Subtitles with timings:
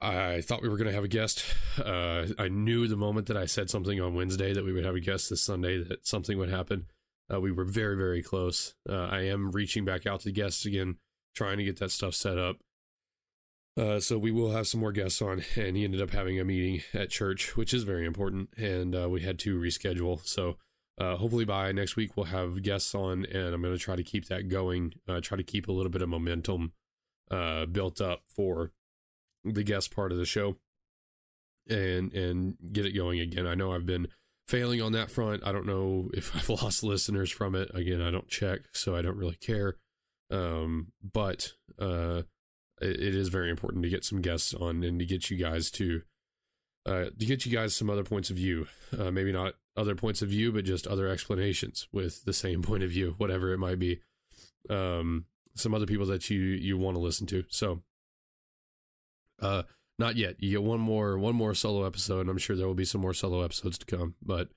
[0.00, 1.44] I thought we were going to have a guest.
[1.78, 4.94] Uh, I knew the moment that I said something on Wednesday that we would have
[4.94, 6.86] a guest this Sunday that something would happen.
[7.32, 8.74] Uh, we were very, very close.
[8.88, 10.98] Uh, I am reaching back out to guests again,
[11.34, 12.58] trying to get that stuff set up.
[13.76, 16.44] Uh, so we will have some more guests on, and he ended up having a
[16.44, 20.24] meeting at church, which is very important, and uh, we had to reschedule.
[20.26, 20.56] So
[20.96, 24.02] uh, hopefully by next week we'll have guests on, and I'm going to try to
[24.02, 24.94] keep that going.
[25.22, 26.72] try to keep a little bit of momentum
[27.30, 28.72] built up for
[29.54, 30.56] the guest part of the show
[31.68, 33.46] and and get it going again.
[33.46, 34.08] I know I've been
[34.46, 35.46] failing on that front.
[35.46, 37.70] I don't know if I've lost listeners from it.
[37.74, 39.76] Again, I don't check, so I don't really care.
[40.30, 42.22] Um, but uh,
[42.80, 45.70] it, it is very important to get some guests on and to get you guys
[45.72, 46.02] to
[46.86, 48.66] uh, to get you guys some other points of view.
[48.96, 52.82] Uh, maybe not other points of view, but just other explanations with the same point
[52.82, 54.00] of view, whatever it might be.
[54.70, 57.44] Um, some other people that you you want to listen to.
[57.48, 57.82] So
[59.40, 59.62] uh,
[59.98, 60.36] not yet.
[60.38, 63.00] You get one more one more solo episode, and I'm sure there will be some
[63.00, 64.14] more solo episodes to come.
[64.22, 64.48] But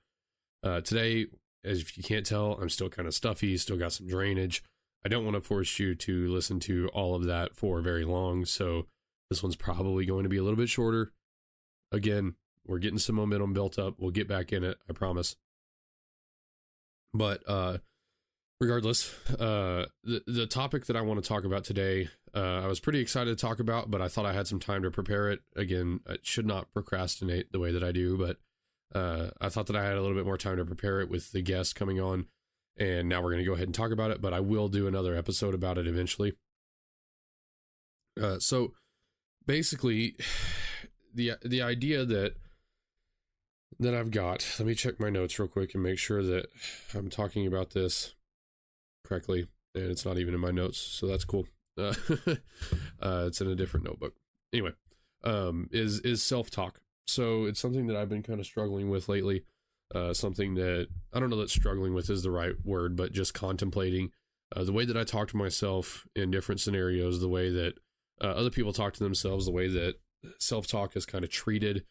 [0.62, 1.26] uh, today,
[1.64, 3.56] as if you can't tell, I'm still kind of stuffy.
[3.56, 4.62] Still got some drainage.
[5.04, 8.44] I don't want to force you to listen to all of that for very long.
[8.44, 8.86] So
[9.30, 11.12] this one's probably going to be a little bit shorter.
[11.90, 13.94] Again, we're getting some momentum built up.
[13.98, 14.78] We'll get back in it.
[14.88, 15.34] I promise.
[17.12, 17.78] But uh,
[18.62, 22.78] regardless, uh, the the topic that I want to talk about today, uh, I was
[22.78, 25.40] pretty excited to talk about, but I thought I had some time to prepare it.
[25.56, 28.36] Again, I should not procrastinate the way that I do, but
[28.96, 31.32] uh, I thought that I had a little bit more time to prepare it with
[31.32, 32.26] the guest coming on,
[32.76, 34.22] and now we're going to go ahead and talk about it.
[34.22, 36.34] But I will do another episode about it eventually.
[38.20, 38.74] Uh, so,
[39.44, 40.14] basically,
[41.14, 42.36] the the idea that
[43.80, 44.46] that I've got.
[44.60, 46.46] Let me check my notes real quick and make sure that
[46.94, 48.14] I'm talking about this
[49.04, 51.46] correctly, and it's not even in my notes, so that's cool.
[51.78, 51.94] Uh,
[53.00, 54.12] uh, it's in a different notebook.
[54.52, 54.72] Anyway,
[55.24, 56.82] um, is is self talk.
[57.06, 59.44] So it's something that I've been kind of struggling with lately.
[59.94, 63.32] Uh, something that I don't know that struggling with is the right word, but just
[63.32, 64.12] contemplating
[64.54, 67.78] uh, the way that I talk to myself in different scenarios, the way that
[68.22, 69.96] uh, other people talk to themselves, the way that
[70.38, 71.84] self talk is kind of treated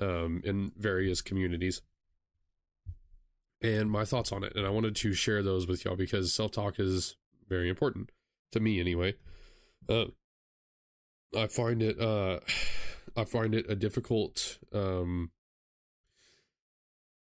[0.00, 1.82] um, in various communities
[3.62, 4.54] and my thoughts on it.
[4.56, 7.16] And I wanted to share those with y'all because self talk is
[7.48, 8.10] very important
[8.52, 9.14] to me anyway.
[9.88, 10.06] Uh,
[11.36, 12.40] I find it uh,
[13.16, 15.30] I find it a difficult um,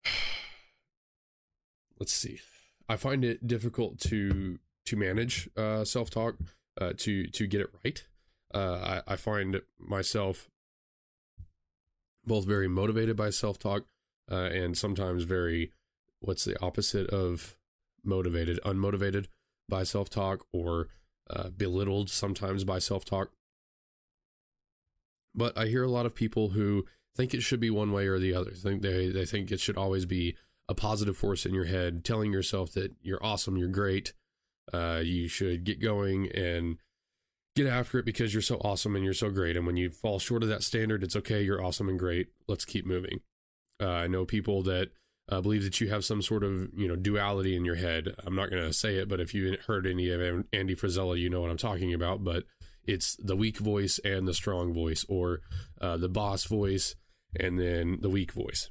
[1.99, 2.41] let's see.
[2.89, 6.37] I find it difficult to to manage uh, self talk
[6.81, 8.05] uh, to to get it right.
[8.55, 10.49] Uh, I, I find myself
[12.25, 13.85] both very motivated by self talk
[14.31, 15.73] uh, and sometimes very
[16.27, 17.57] what's the opposite of
[18.05, 18.61] motivated?
[18.65, 19.27] Unmotivated
[19.69, 20.89] by self talk or
[21.31, 23.31] uh, belittled sometimes by self talk.
[25.35, 26.87] But I hear a lot of people who
[27.17, 28.51] think it should be one way or the other.
[28.51, 30.37] Think they they think it should always be
[30.69, 34.13] a positive force in your head, telling yourself that you're awesome, you're great,
[34.73, 36.79] uh, you should get going and
[37.55, 39.57] get after it because you're so awesome and you're so great.
[39.57, 41.43] And when you fall short of that standard, it's okay.
[41.43, 42.29] You're awesome and great.
[42.49, 43.21] Let's keep moving.
[43.81, 44.91] Uh, I know people that
[45.29, 48.15] uh, believe that you have some sort of you know duality in your head.
[48.25, 51.29] I'm not going to say it, but if you heard any of Andy Frisella, you
[51.29, 52.23] know what I'm talking about.
[52.23, 52.45] But
[52.85, 55.41] it's the weak voice and the strong voice, or
[55.81, 56.95] uh, the boss voice
[57.39, 58.71] and then the weak voice.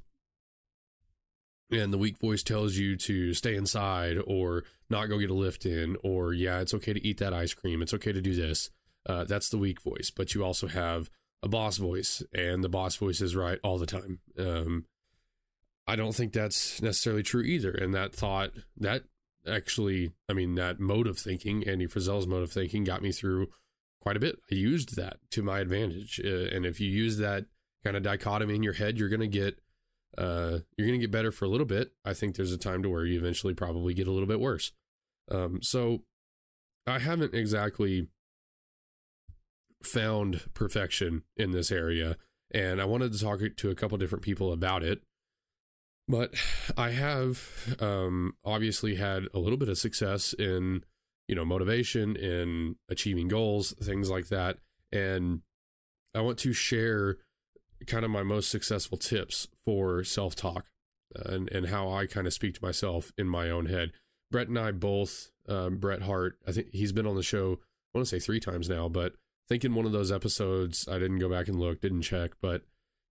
[1.71, 5.65] And the weak voice tells you to stay inside or not go get a lift
[5.65, 7.81] in, or yeah, it's okay to eat that ice cream.
[7.81, 8.69] It's okay to do this.
[9.07, 10.11] Uh, that's the weak voice.
[10.15, 11.09] But you also have
[11.44, 14.19] a boss voice, and the boss voice is right all the time.
[14.38, 14.85] Um,
[15.87, 17.71] I don't think that's necessarily true either.
[17.71, 19.03] And that thought, that
[19.47, 23.49] actually, I mean, that mode of thinking, Andy Frisella's mode of thinking, got me through
[24.01, 24.39] quite a bit.
[24.51, 26.19] I used that to my advantage.
[26.23, 27.45] Uh, and if you use that
[27.83, 29.59] kind of dichotomy in your head, you're going to get,
[30.17, 31.91] uh, you're going to get better for a little bit.
[32.03, 34.71] I think there's a time to where you eventually probably get a little bit worse.
[35.29, 36.01] Um, so
[36.87, 38.07] I haven't exactly
[39.83, 42.17] found perfection in this area.
[42.51, 45.01] And I wanted to talk to a couple different people about it
[46.07, 46.34] but
[46.78, 50.84] I have um, obviously had a little bit of success in,
[51.28, 54.57] you know, motivation, in achieving goals, things like that.
[54.92, 55.42] And
[56.13, 57.18] I want to share
[57.88, 60.66] kind of my most successful tips for self talk
[61.16, 63.92] and, and how I kind of speak to myself in my own head.
[64.31, 67.60] Brett and I both, um, Brett Hart, I think he's been on the show,
[67.94, 70.88] I want to say three times now, but I think in one of those episodes,
[70.88, 72.63] I didn't go back and look, didn't check, but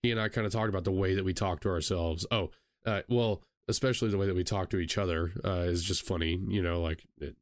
[0.02, 2.26] he and I kind of talked about the way that we talk to ourselves.
[2.32, 2.50] Oh,
[2.86, 6.40] uh, well, especially the way that we talk to each other uh, is just funny.
[6.48, 7.36] You know, like it,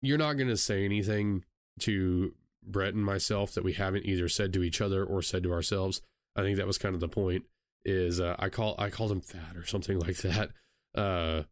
[0.00, 1.44] you're not going to say anything
[1.80, 2.34] to
[2.64, 6.00] Brett and myself that we haven't either said to each other or said to ourselves.
[6.36, 7.44] I think that was kind of the point.
[7.84, 10.50] Is uh, I call I called him fat or something like that.
[10.94, 11.42] Uh,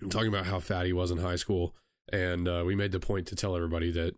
[0.00, 1.74] I'm talking about how fat he was in high school,
[2.12, 4.14] and uh, we made the point to tell everybody that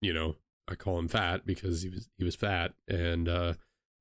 [0.00, 0.36] you know
[0.68, 3.54] I call him fat because he was he was fat, and uh,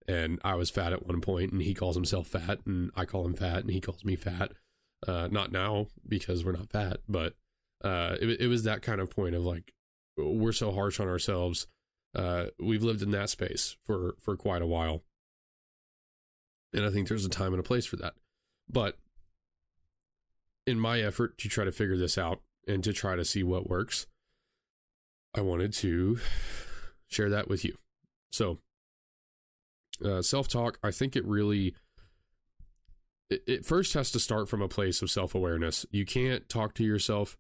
[0.07, 3.25] and I was fat at one point, and he calls himself fat, and I call
[3.25, 4.51] him fat, and he calls me fat.
[5.07, 7.33] Uh, not now because we're not fat, but
[7.83, 9.73] uh, it, it was that kind of point of like
[10.17, 11.67] we're so harsh on ourselves.
[12.15, 15.03] Uh, we've lived in that space for for quite a while,
[16.73, 18.13] and I think there's a time and a place for that.
[18.69, 18.97] But
[20.65, 23.69] in my effort to try to figure this out and to try to see what
[23.69, 24.07] works,
[25.35, 26.19] I wanted to
[27.07, 27.77] share that with you.
[28.31, 28.59] So,
[30.03, 31.75] uh, self talk, I think it really
[33.29, 35.85] it, it, first has to start from a place of self awareness.
[35.91, 37.37] You can't talk to yourself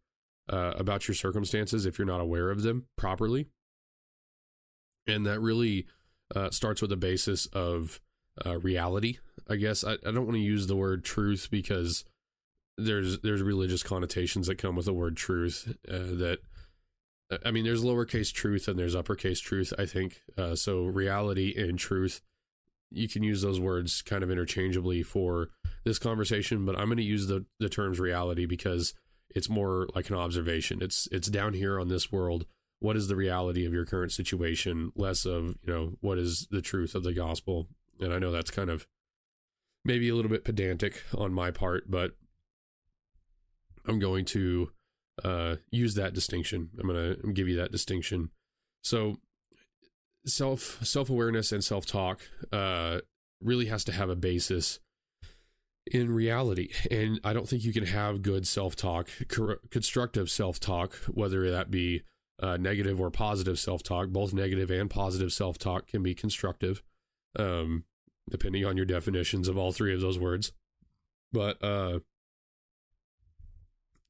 [0.51, 3.47] uh, about your circumstances if you're not aware of them properly.
[5.07, 5.85] And that really
[6.35, 7.99] uh, starts with a basis of
[8.45, 9.19] uh, reality.
[9.49, 12.03] I guess I, I don't want to use the word truth because
[12.77, 16.39] there's there's religious connotations that come with the word truth uh, that
[17.45, 21.79] I mean there's lowercase truth and there's uppercase truth I think uh, so reality and
[21.79, 22.21] truth
[22.91, 25.49] you can use those words kind of interchangeably for
[25.83, 28.93] this conversation but I'm going to use the the terms reality because
[29.29, 30.81] it's more like an observation.
[30.81, 32.45] It's it's down here on this world.
[32.79, 34.91] What is the reality of your current situation?
[34.95, 37.67] Less of you know what is the truth of the gospel.
[37.99, 38.87] And I know that's kind of
[39.83, 42.11] maybe a little bit pedantic on my part, but
[43.87, 44.71] I'm going to
[45.23, 46.69] uh, use that distinction.
[46.79, 48.31] I'm going to give you that distinction.
[48.81, 49.17] So
[50.25, 52.99] self self awareness and self talk uh,
[53.41, 54.79] really has to have a basis
[55.91, 56.69] in reality.
[56.89, 59.09] And I don't think you can have good self talk,
[59.69, 62.03] constructive self talk, whether that be
[62.41, 64.09] uh, negative or positive self talk.
[64.09, 66.81] Both negative and positive self talk can be constructive,
[67.37, 67.85] um,
[68.29, 70.51] depending on your definitions of all three of those words.
[71.31, 71.99] But uh,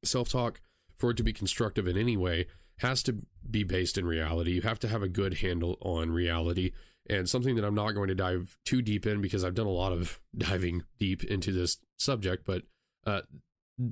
[0.04, 0.60] self talk,
[0.96, 2.46] for it to be constructive in any way,
[2.78, 3.18] has to
[3.50, 4.52] be based in reality.
[4.52, 6.72] You have to have a good handle on reality
[7.08, 9.70] and something that I'm not going to dive too deep in because I've done a
[9.70, 12.62] lot of diving deep into this subject, but
[13.06, 13.22] uh,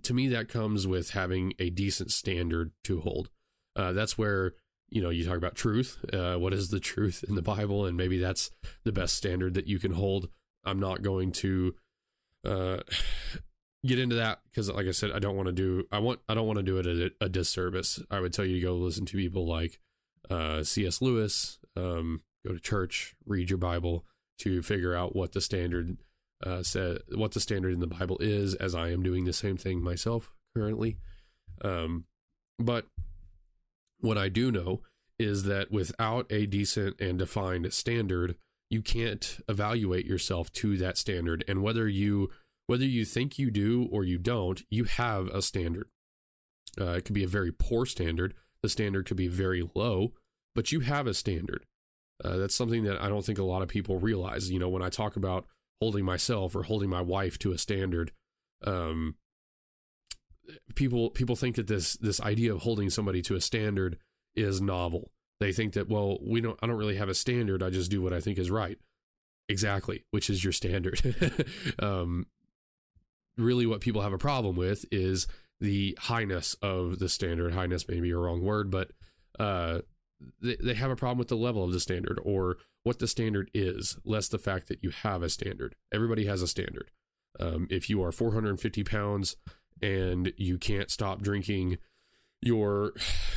[0.03, 3.31] to me, that comes with having a decent standard to hold.
[3.77, 4.55] Uh, that's where
[4.89, 5.99] you know you talk about truth.
[6.13, 8.51] Uh, what is the truth in the Bible, and maybe that's
[8.85, 10.29] the best standard that you can hold.
[10.65, 11.75] I'm not going to
[12.45, 12.79] uh,
[13.87, 15.87] get into that because, like I said, I don't want to do.
[15.93, 16.21] I want.
[16.29, 18.03] I don't want to do it a, a disservice.
[18.11, 19.79] I would tell you to go listen to people like
[20.31, 21.03] uh, C.S.
[21.03, 24.05] Lewis, um, go to church, read your Bible
[24.39, 25.99] to figure out what the standard
[26.45, 28.55] uh, said, what the standard in the Bible is.
[28.55, 30.99] As I am doing the same thing myself currently,
[31.63, 32.05] um,
[32.59, 32.87] but
[34.01, 34.83] what I do know
[35.19, 38.37] is that without a decent and defined standard,
[38.69, 41.45] you can't evaluate yourself to that standard.
[41.47, 42.31] And whether you
[42.67, 45.89] whether you think you do or you don't, you have a standard.
[46.81, 48.35] Uh, it could be a very poor standard.
[48.63, 50.13] The standard could be very low,
[50.55, 51.65] but you have a standard.
[52.25, 54.51] Uh, that's something that I don't think a lot of people realize.
[54.51, 55.47] You know, when I talk about
[55.81, 58.13] holding myself or holding my wife to a standard,
[58.65, 59.17] um,
[60.75, 63.99] people people think that this this idea of holding somebody to a standard
[64.35, 65.11] is novel.
[65.41, 66.59] They think that well, we don't.
[66.63, 67.63] I don't really have a standard.
[67.63, 68.79] I just do what I think is right.
[69.49, 71.03] Exactly, which is your standard.
[71.79, 72.27] um,
[73.37, 75.27] really, what people have a problem with is
[75.61, 77.53] the highness of the standard.
[77.53, 78.91] Highness may be a wrong word, but
[79.39, 79.81] uh,
[80.41, 83.51] they, they have a problem with the level of the standard or what the standard
[83.55, 85.75] is, less the fact that you have a standard.
[85.93, 86.91] Everybody has a standard.
[87.41, 89.37] Um, if you are 450 pounds
[89.83, 91.79] and you can't stop drinking
[92.41, 92.93] your,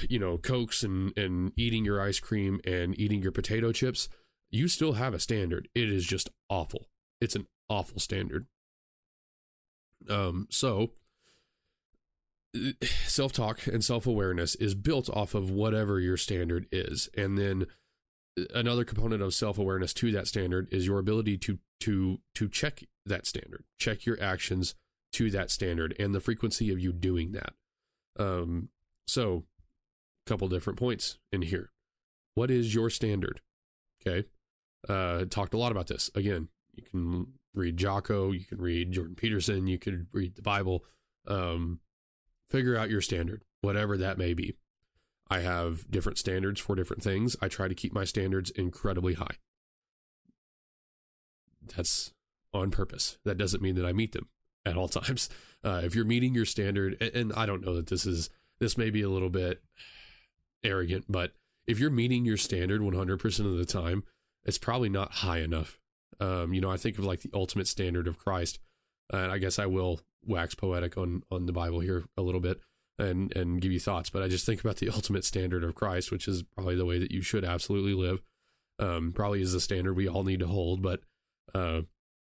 [0.10, 4.10] you know, cokes and and eating your ice cream and eating your potato chips,
[4.52, 5.70] you still have a standard.
[5.74, 6.88] It is just awful.
[7.22, 8.48] It's an awful standard.
[10.10, 10.92] Um, so
[13.06, 17.10] self talk and self awareness is built off of whatever your standard is.
[17.16, 17.68] And then
[18.40, 22.50] uh, another component of self awareness to that standard is your ability to to to
[22.50, 24.76] check that standard, check your actions
[25.14, 27.54] to that standard and the frequency of you doing that.
[28.20, 28.70] Um,
[29.08, 29.46] so,
[30.26, 31.72] a couple different points in here.
[32.36, 33.42] What is your standard?
[34.06, 34.28] Okay.
[34.88, 36.10] uh, talked a lot about this.
[36.14, 40.84] Again, you can read Jocko, you can read Jordan Peterson, you could read the Bible.
[41.28, 41.80] Um,
[42.48, 44.56] figure out your standard, whatever that may be.
[45.30, 47.36] I have different standards for different things.
[47.42, 49.36] I try to keep my standards incredibly high.
[51.76, 52.14] That's
[52.54, 53.18] on purpose.
[53.26, 54.30] That doesn't mean that I meet them
[54.66, 55.30] at all times.
[55.64, 58.78] Uh, if you're meeting your standard, and, and I don't know that this is, this
[58.78, 59.62] may be a little bit
[60.64, 61.34] arrogant, but
[61.66, 64.04] if you're meeting your standard 100% of the time,
[64.46, 65.78] it's probably not high enough.
[66.20, 68.60] Um, you know, I think of like the ultimate standard of Christ.
[69.12, 72.60] And I guess I will wax poetic on on the Bible here a little bit
[73.00, 76.12] and and give you thoughts, but I just think about the ultimate standard of Christ,
[76.12, 78.22] which is probably the way that you should absolutely live.
[78.80, 81.02] Um, probably is the standard we all need to hold, but
[81.56, 81.82] uh,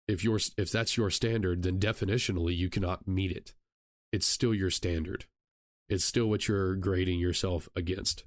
[0.08, 3.54] if your if that's your standard, then definitionally you cannot meet it.
[4.12, 5.24] It's still your standard.
[5.88, 8.24] It's still what you're grading yourself against.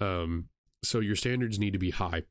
[0.00, 0.48] Um,
[0.84, 2.24] so your standards need to be high.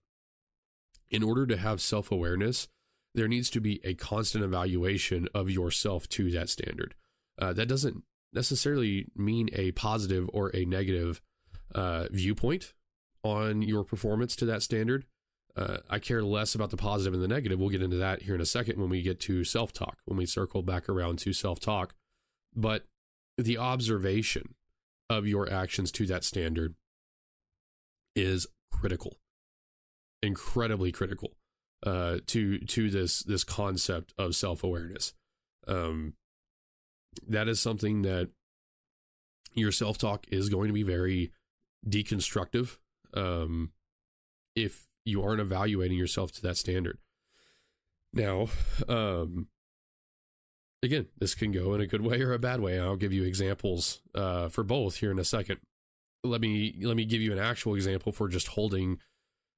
[1.10, 2.68] In order to have self awareness,
[3.16, 6.96] there needs to be a constant evaluation of yourself to that standard.
[7.40, 11.22] Uh, that doesn't necessarily mean a positive or a negative
[11.74, 12.74] uh, viewpoint
[13.24, 15.06] on your performance to that standard.
[15.56, 17.60] Uh, I care less about the positive and the negative.
[17.60, 20.18] We'll get into that here in a second when we get to self talk, when
[20.18, 21.96] we circle back around to self talk.
[22.56, 22.86] But
[23.38, 24.54] the observation
[25.10, 26.76] of your actions to that standard
[28.16, 29.18] is critical,
[30.22, 31.34] incredibly critical
[31.86, 35.14] uh, to to this this concept of self awareness.
[35.68, 36.14] Um,
[37.28, 38.30] that is something that
[39.54, 41.32] your self talk is going to be very
[41.88, 42.78] deconstructive
[43.14, 43.72] um,
[44.56, 46.98] if you aren't evaluating yourself to that standard.
[48.14, 48.48] Now,
[48.88, 49.48] um,
[50.84, 52.80] again, this can go in a good way or a bad way.
[52.80, 55.60] I'll give you examples uh, for both here in a second.
[56.24, 59.00] Let me let me give you an actual example for just holding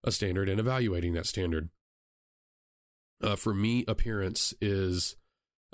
[0.04, 1.70] a standard and evaluating that standard
[3.22, 5.16] uh, for me, appearance is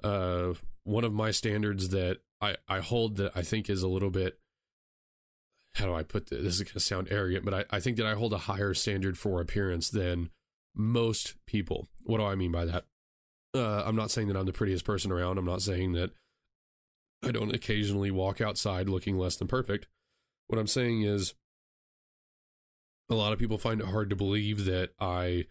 [0.04, 0.54] uh,
[0.84, 4.38] one of my standards that I, I hold that I think is a little bit.
[5.76, 6.42] How do I put this?
[6.42, 8.74] This is going to sound arrogant, but I, I think that I hold a higher
[8.74, 10.30] standard for appearance than
[10.74, 11.88] most people.
[12.04, 12.86] What do I mean by that?
[13.54, 15.38] Uh, I'm not saying that I'm the prettiest person around.
[15.38, 16.12] I'm not saying that
[17.24, 19.88] I don't occasionally walk outside looking less than perfect.
[20.48, 21.34] What I'm saying is
[23.10, 25.46] a lot of people find it hard to believe that I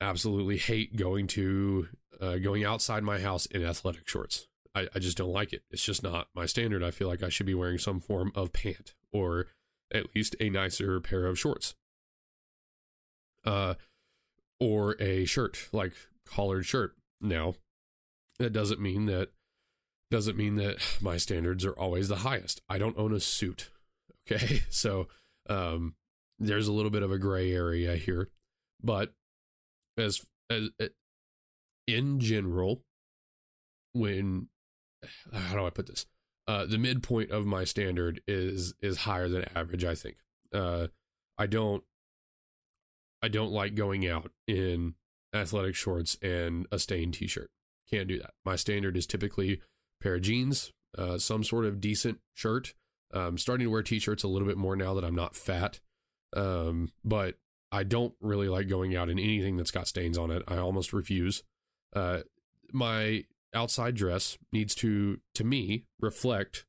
[0.00, 1.88] absolutely hate going to
[2.20, 4.46] uh, going outside my house in athletic shorts.
[4.74, 5.62] I, I just don't like it.
[5.70, 6.82] It's just not my standard.
[6.82, 9.46] I feel like I should be wearing some form of pant or
[9.92, 11.74] at least a nicer pair of shorts.
[13.44, 13.74] Uh,
[14.60, 15.94] or a shirt, like
[16.26, 16.94] collared shirt.
[17.20, 17.54] Now,
[18.38, 19.30] that doesn't mean that
[20.10, 22.60] doesn't mean that my standards are always the highest.
[22.68, 23.70] I don't own a suit.
[24.30, 24.62] Okay.
[24.70, 25.08] So
[25.48, 25.94] um
[26.40, 28.28] there's a little bit of a gray area here.
[28.82, 29.12] But
[29.98, 30.86] as, as uh,
[31.86, 32.82] in general,
[33.92, 34.48] when
[35.32, 36.06] how do I put this?
[36.48, 39.84] Uh, the midpoint of my standard is is higher than average.
[39.84, 40.16] I think.
[40.52, 40.88] Uh,
[41.38, 41.84] I don't.
[43.22, 44.94] I don't like going out in
[45.34, 47.50] athletic shorts and a stained T-shirt.
[47.88, 48.30] Can't do that.
[48.46, 49.60] My standard is typically
[50.02, 52.72] pair of jeans, uh, some sort of decent shirt.
[53.12, 55.80] I'm starting to wear T-shirts a little bit more now that I'm not fat.
[56.34, 57.36] Um, but
[57.72, 60.42] I don't really like going out in anything that's got stains on it.
[60.48, 61.42] I almost refuse.
[61.94, 62.20] Uh,
[62.72, 66.64] my outside dress needs to, to me, reflect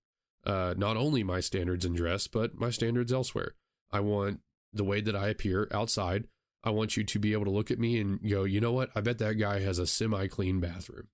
[0.45, 3.53] uh, not only my standards in dress, but my standards elsewhere.
[3.91, 4.39] I want
[4.73, 6.25] the way that I appear outside.
[6.63, 8.89] I want you to be able to look at me and go, you know what?
[8.95, 11.07] I bet that guy has a semi clean bathroom.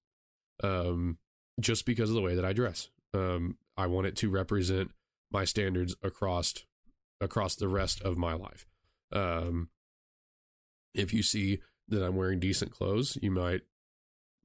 [0.63, 1.18] Um,
[1.60, 2.89] just because of the way that I dress.
[3.13, 4.92] Um, I want it to represent
[5.32, 6.54] my standards across
[7.19, 8.65] across the rest of my life.
[9.12, 9.69] Um,
[10.93, 13.62] if you see that I'm wearing decent clothes, you might,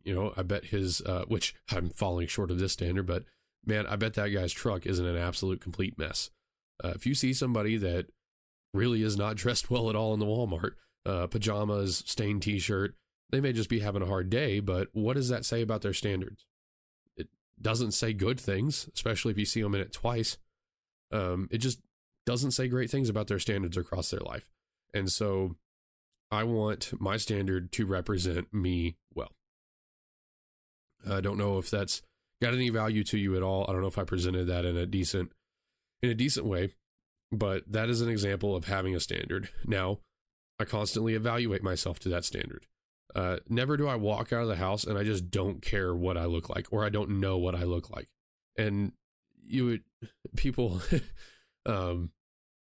[0.04, 3.24] you know, I bet his, uh, which I'm falling short of this standard, but
[3.64, 6.30] man, I bet that guy's truck isn't an absolute complete mess.
[6.82, 8.06] Uh, if you see somebody that
[8.74, 10.72] really is not dressed well at all in the Walmart,
[11.04, 12.94] uh, pajamas, stained t shirt,
[13.30, 15.94] they may just be having a hard day, but what does that say about their
[15.94, 16.44] standards?
[17.16, 17.28] It
[17.60, 20.36] doesn't say good things, especially if you see them in it twice.
[21.10, 21.80] Um, it just
[22.26, 24.48] doesn't say great things about their standards across their life.
[24.94, 25.56] And so
[26.30, 29.32] I want my standard to represent me well.
[31.08, 32.02] I don't know if that's
[32.40, 33.66] got any value to you at all.
[33.68, 35.30] I don't know if I presented that in a decent
[36.02, 36.74] in a decent way,
[37.30, 39.48] but that is an example of having a standard.
[39.64, 39.98] Now,
[40.58, 42.66] I constantly evaluate myself to that standard.
[43.14, 46.16] Uh, never do I walk out of the house and I just don't care what
[46.16, 48.08] I look like or I don't know what I look like.
[48.56, 48.92] And
[49.44, 49.82] you would
[50.36, 50.80] people
[51.66, 52.10] um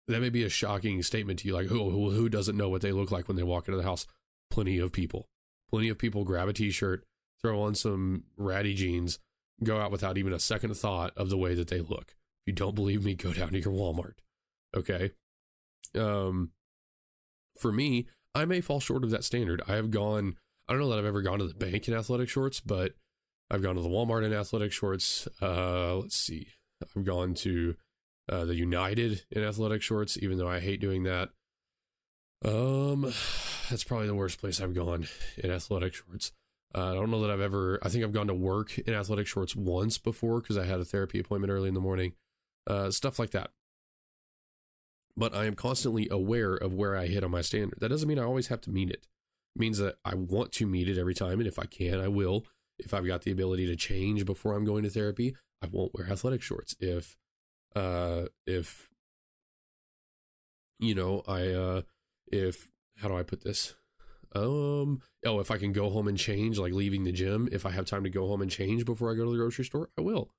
[0.07, 2.81] that may be a shocking statement to you, like who who, who doesn't know what
[2.81, 4.05] they look like when they walk into the house?
[4.53, 5.27] plenty of people.
[5.69, 7.03] Plenty of people grab a t shirt,
[7.41, 9.17] throw on some ratty jeans,
[9.63, 12.15] go out without even a second thought of the way that they look.
[12.45, 14.13] If you don't believe me, go down to your Walmart.
[14.75, 15.11] Okay.
[15.95, 16.51] Um,
[17.59, 19.61] for me, I may fall short of that standard.
[19.67, 20.35] I have gone,
[20.67, 22.93] I don't know that I've ever gone to the bank in athletic shorts, but
[23.49, 25.27] I've gone to the Walmart in athletic shorts.
[25.41, 26.47] Uh, let's see.
[26.95, 27.75] I've gone to
[28.29, 31.29] uh, the United in athletic shorts, even though I hate doing that.
[32.45, 33.01] Um,
[33.69, 36.31] that's probably the worst place I've gone in athletic shorts.
[36.75, 37.79] Uh, I don't know that I've ever.
[37.83, 40.85] I think I've gone to work in athletic shorts once before because I had a
[40.85, 42.13] therapy appointment early in the morning.
[42.65, 43.51] Uh, stuff like that.
[45.15, 47.79] But I am constantly aware of where I hit on my standard.
[47.79, 49.05] That doesn't mean I always have to meet it.
[49.55, 52.07] It means that I want to meet it every time, and if I can, I
[52.07, 52.45] will.
[52.79, 56.09] If I've got the ability to change before I'm going to therapy, I won't wear
[56.09, 56.75] athletic shorts.
[56.79, 57.15] If,
[57.75, 58.89] uh, if,
[60.79, 61.81] you know, I, uh,
[62.27, 63.75] if how do I put this?
[64.35, 67.71] Um, oh, if I can go home and change, like leaving the gym, if I
[67.71, 70.01] have time to go home and change before I go to the grocery store, I
[70.01, 70.31] will.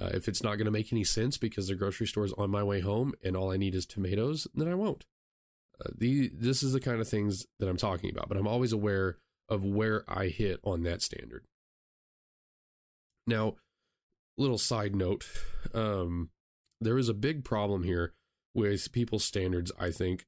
[0.00, 2.50] Uh, if it's not going to make any sense because the grocery store is on
[2.50, 5.04] my way home and all I need is tomatoes, then I won't.
[5.78, 8.72] Uh, the this is the kind of things that I'm talking about, but I'm always
[8.72, 11.44] aware of where I hit on that standard.
[13.26, 13.56] Now,
[14.38, 15.26] little side note,
[15.74, 16.30] um,
[16.80, 18.14] there is a big problem here
[18.54, 19.70] with people's standards.
[19.78, 20.26] I think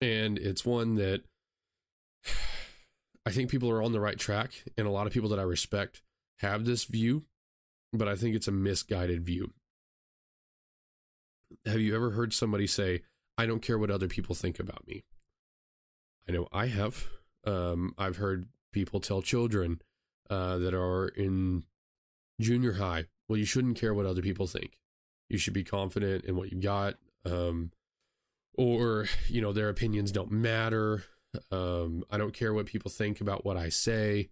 [0.00, 1.22] and it's one that
[3.26, 5.42] I think people are on the right track, and a lot of people that I
[5.42, 6.02] respect
[6.38, 7.24] have this view,
[7.92, 9.52] but I think it's a misguided view.
[11.66, 13.02] Have you ever heard somebody say,
[13.36, 15.04] I don't care what other people think about me?
[16.28, 17.08] I know I have.
[17.46, 19.80] Um, I've heard people tell children
[20.28, 21.64] uh, that are in
[22.40, 24.78] junior high, well, you shouldn't care what other people think.
[25.28, 26.94] You should be confident in what you got.
[27.24, 27.72] Um,
[28.58, 31.04] or you know their opinions don't matter.
[31.52, 34.30] Um, i don't care what people think about what i say.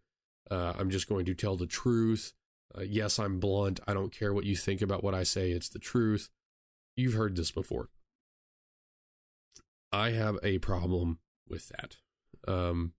[0.50, 2.32] Uh, i'm just going to tell the truth.
[2.76, 3.80] Uh, yes i'm blunt.
[3.86, 5.50] I don't care what you think about what i say.
[5.52, 6.28] It's the truth.
[6.96, 7.90] You've heard this before.
[9.92, 11.18] I have a problem
[11.48, 11.96] with that.
[12.48, 12.94] Um,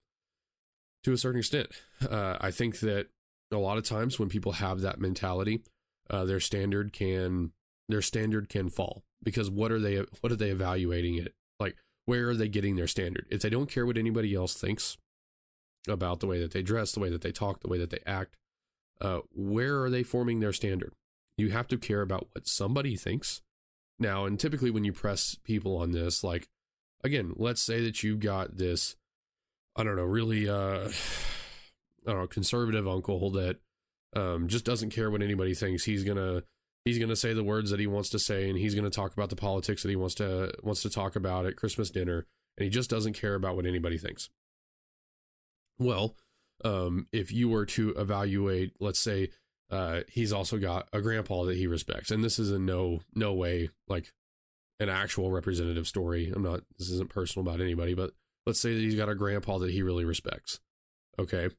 [1.04, 1.68] to a certain extent.
[2.08, 3.08] Uh, i think that
[3.52, 5.64] a lot of times when people have that mentality
[6.10, 7.52] uh, their standard can
[7.90, 11.34] their standard can fall because what are they what are they evaluating it?
[11.60, 13.26] Like where are they getting their standard?
[13.30, 14.98] If they don't care what anybody else thinks
[15.88, 18.00] about the way that they dress the way that they talk the way that they
[18.06, 18.36] act
[19.00, 20.94] uh, where are they forming their standard?
[21.38, 23.42] You have to care about what somebody thinks.
[24.00, 26.48] Now and typically when you press people on this like
[27.04, 28.96] again let's say that you've got this
[29.76, 30.90] i don't know really uh
[32.08, 33.58] i don't know conservative uncle that
[34.18, 36.44] um, just doesn't care what anybody thinks he's gonna
[36.86, 39.30] he's to say the words that he wants to say and he's to talk about
[39.30, 42.26] the politics that he wants to wants to talk about at Christmas dinner
[42.58, 44.30] and he just doesn't care about what anybody thinks.
[45.80, 46.16] Well,
[46.66, 49.30] um, if you were to evaluate, let's say
[49.70, 53.34] uh, he's also got a grandpa that he respects, and this is in no no
[53.34, 54.12] way like
[54.80, 56.32] an actual representative story.
[56.36, 56.62] I'm not.
[56.80, 58.12] This isn't personal about anybody, but
[58.46, 60.60] let's say that he's got a grandpa that he really respects.
[61.20, 61.50] Okay.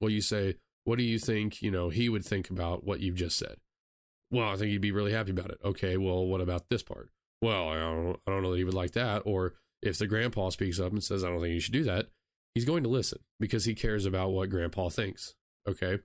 [0.00, 0.54] Well, you say,
[0.88, 1.60] what do you think?
[1.60, 3.56] You know, he would think about what you've just said.
[4.30, 5.58] Well, I think he'd be really happy about it.
[5.62, 7.10] Okay, well, what about this part?
[7.42, 9.20] Well, I don't, I don't know that he would like that.
[9.26, 12.06] Or if the grandpa speaks up and says, I don't think you should do that,
[12.54, 15.34] he's going to listen because he cares about what grandpa thinks.
[15.68, 15.98] Okay.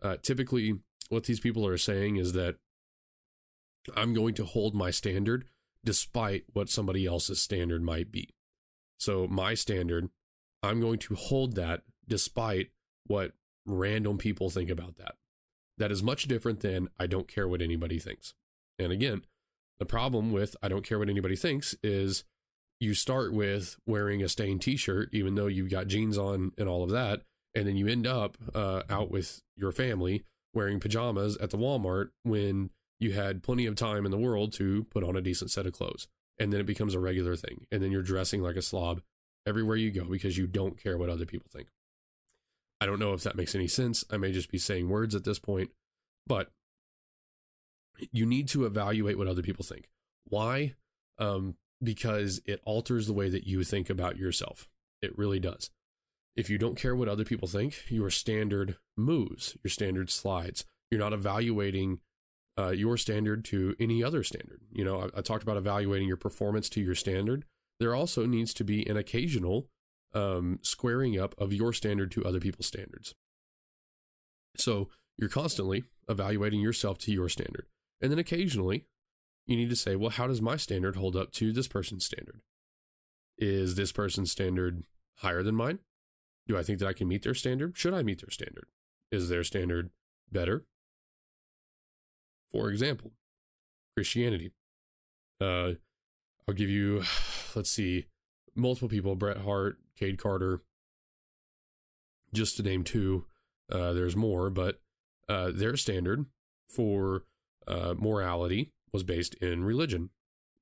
[0.00, 2.54] Uh, typically, what these people are saying is that
[3.96, 5.46] I'm going to hold my standard
[5.84, 8.28] despite what somebody else's standard might be.
[8.96, 10.08] So, my standard,
[10.62, 12.70] I'm going to hold that despite
[13.08, 13.32] what
[13.66, 15.14] random people think about that.
[15.78, 18.34] That is much different than I don't care what anybody thinks.
[18.78, 19.22] And again,
[19.78, 22.24] the problem with I don't care what anybody thinks is
[22.78, 26.84] you start with wearing a stained t-shirt even though you've got jeans on and all
[26.84, 27.22] of that
[27.54, 32.10] and then you end up uh, out with your family wearing pajamas at the Walmart
[32.22, 35.66] when you had plenty of time in the world to put on a decent set
[35.66, 36.06] of clothes
[36.38, 39.00] and then it becomes a regular thing and then you're dressing like a slob
[39.46, 41.68] everywhere you go because you don't care what other people think
[42.80, 44.04] I don't know if that makes any sense.
[44.10, 45.70] I may just be saying words at this point,
[46.26, 46.50] but
[48.10, 49.90] you need to evaluate what other people think.
[50.24, 50.74] Why?
[51.18, 54.68] Um, because it alters the way that you think about yourself.
[55.02, 55.70] It really does.
[56.36, 60.64] If you don't care what other people think, your standard moves, your standard slides.
[60.90, 62.00] You're not evaluating
[62.58, 64.60] uh, your standard to any other standard.
[64.72, 67.44] You know, I, I talked about evaluating your performance to your standard.
[67.78, 69.68] There also needs to be an occasional
[70.14, 73.14] um, squaring up of your standard to other people's standards.
[74.56, 77.66] So you're constantly evaluating yourself to your standard.
[78.00, 78.86] And then occasionally
[79.46, 82.40] you need to say, well, how does my standard hold up to this person's standard?
[83.38, 84.84] Is this person's standard
[85.16, 85.78] higher than mine?
[86.46, 87.76] Do I think that I can meet their standard?
[87.76, 88.66] Should I meet their standard?
[89.10, 89.90] Is their standard
[90.30, 90.64] better?
[92.50, 93.12] For example,
[93.96, 94.52] Christianity.
[95.40, 95.72] Uh,
[96.46, 97.04] I'll give you,
[97.54, 98.06] let's see,
[98.54, 100.62] multiple people Bret Hart, Cade Carter,
[102.32, 103.26] just to name two.
[103.70, 104.80] Uh, there's more, but
[105.28, 106.26] uh, their standard
[106.68, 107.24] for
[107.68, 110.10] uh, morality was based in religion.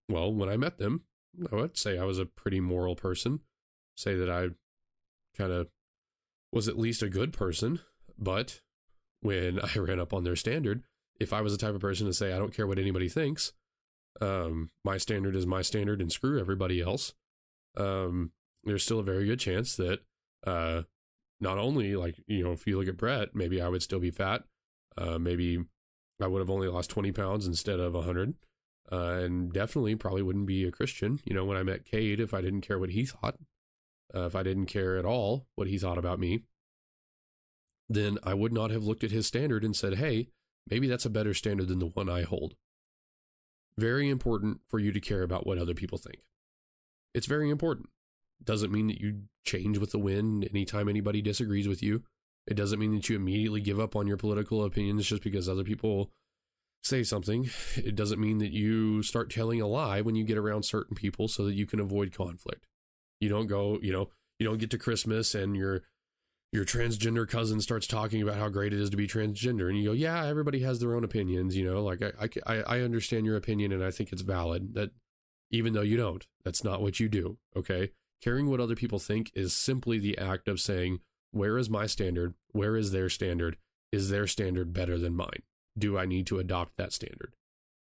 [0.09, 1.05] Well, when I met them,
[1.51, 3.40] I would say I was a pretty moral person,
[3.96, 4.48] say that I
[5.37, 5.68] kind of
[6.53, 7.81] was at least a good person.
[8.18, 8.61] But
[9.20, 10.83] when I ran up on their standard,
[11.20, 13.53] if I was the type of person to say, I don't care what anybody thinks,
[14.20, 17.14] um, my standard is my standard and screw everybody else,
[17.77, 18.33] um,
[18.68, 20.00] there's still a very good chance that
[20.46, 20.83] uh,
[21.40, 24.11] not only, like, you know, if you look at Brett, maybe I would still be
[24.11, 24.44] fat.
[24.96, 25.64] Uh, maybe
[26.20, 28.35] I would have only lost 20 pounds instead of 100.
[28.90, 31.20] Uh, and definitely probably wouldn't be a Christian.
[31.24, 33.37] You know, when I met Cade, if I didn't care what he thought,
[34.14, 36.44] uh, if I didn't care at all what he thought about me,
[37.88, 40.28] then I would not have looked at his standard and said, hey,
[40.68, 42.54] maybe that's a better standard than the one I hold.
[43.76, 46.24] Very important for you to care about what other people think.
[47.14, 47.88] It's very important.
[48.42, 52.03] Doesn't mean that you change with the wind anytime anybody disagrees with you.
[52.46, 55.64] It doesn't mean that you immediately give up on your political opinions just because other
[55.64, 56.11] people
[56.83, 57.51] say something.
[57.77, 61.29] It doesn't mean that you start telling a lie when you get around certain people
[61.29, 62.66] so that you can avoid conflict.
[63.20, 65.83] You don't go, you know, you don't get to Christmas and your
[66.51, 69.90] your transgender cousin starts talking about how great it is to be transgender and you
[69.90, 73.37] go, "Yeah, everybody has their own opinions, you know, like I I I understand your
[73.37, 74.90] opinion and I think it's valid." That
[75.51, 77.90] even though you don't, that's not what you do, okay?
[78.22, 81.00] Caring what other people think is simply the act of saying,
[81.31, 82.35] "Where is my standard?
[82.52, 83.57] Where is their standard?
[83.92, 85.42] Is their standard better than mine?"
[85.78, 87.35] do I need to adopt that standard?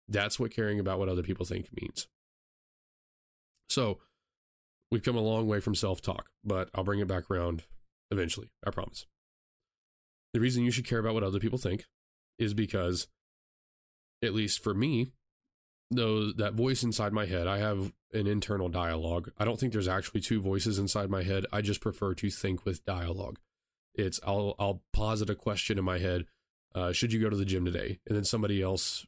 [0.08, 2.08] That's what caring about what other people think means.
[3.70, 4.00] So
[4.92, 7.64] we've come a long way from self talk, but I'll bring it back around
[8.12, 8.52] eventually.
[8.66, 9.06] I promise.
[10.34, 11.86] The reason you should care about what other people think
[12.38, 13.08] is because,
[14.22, 15.12] at least for me,
[15.92, 19.32] though that voice inside my head, I have an internal dialogue.
[19.38, 21.46] I don't think there's actually two voices inside my head.
[21.52, 23.40] I just prefer to think with dialogue.
[23.94, 26.26] It's I'll I'll posit a question in my head
[26.74, 28.00] uh, should you go to the gym today?
[28.08, 29.06] And then somebody else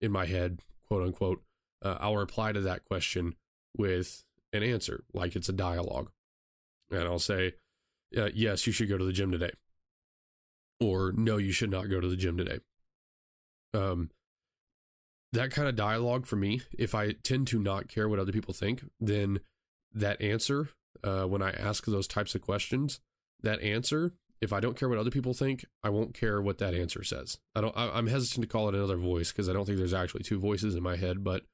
[0.00, 1.42] in my head, quote unquote,
[1.82, 3.34] uh, I'll reply to that question
[3.76, 6.10] with an answer, like it's a dialogue.
[6.90, 7.54] And I'll say,
[8.16, 9.50] uh, yes, you should go to the gym today.
[10.78, 12.58] Or no, you should not go to the gym today.
[13.72, 14.10] Um,
[15.36, 18.54] that kind of dialogue for me, if I tend to not care what other people
[18.54, 19.40] think, then
[19.94, 20.70] that answer,
[21.04, 23.00] uh, when I ask those types of questions,
[23.42, 26.74] that answer if I don't care what other people think, I won't care what that
[26.74, 27.38] answer says.
[27.54, 27.76] I don't.
[27.76, 30.38] I, am hesitant to call it another voice because I don't think there's actually two
[30.38, 31.24] voices in my head.
[31.24, 31.44] But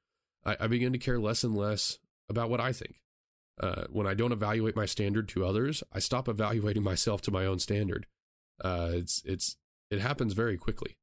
[0.45, 2.99] I, I begin to care less and less about what I think.
[3.59, 7.45] Uh, when I don't evaluate my standard to others, I stop evaluating myself to my
[7.45, 8.05] own standard.
[8.63, 9.55] Uh, it's it's
[9.89, 10.97] it happens very quickly,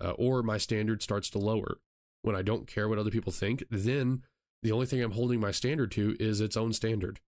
[0.00, 1.78] uh, or my standard starts to lower.
[2.24, 4.22] When I don't care what other people think, then
[4.62, 7.20] the only thing I'm holding my standard to is its own standard,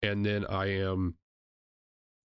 [0.00, 1.16] and then I am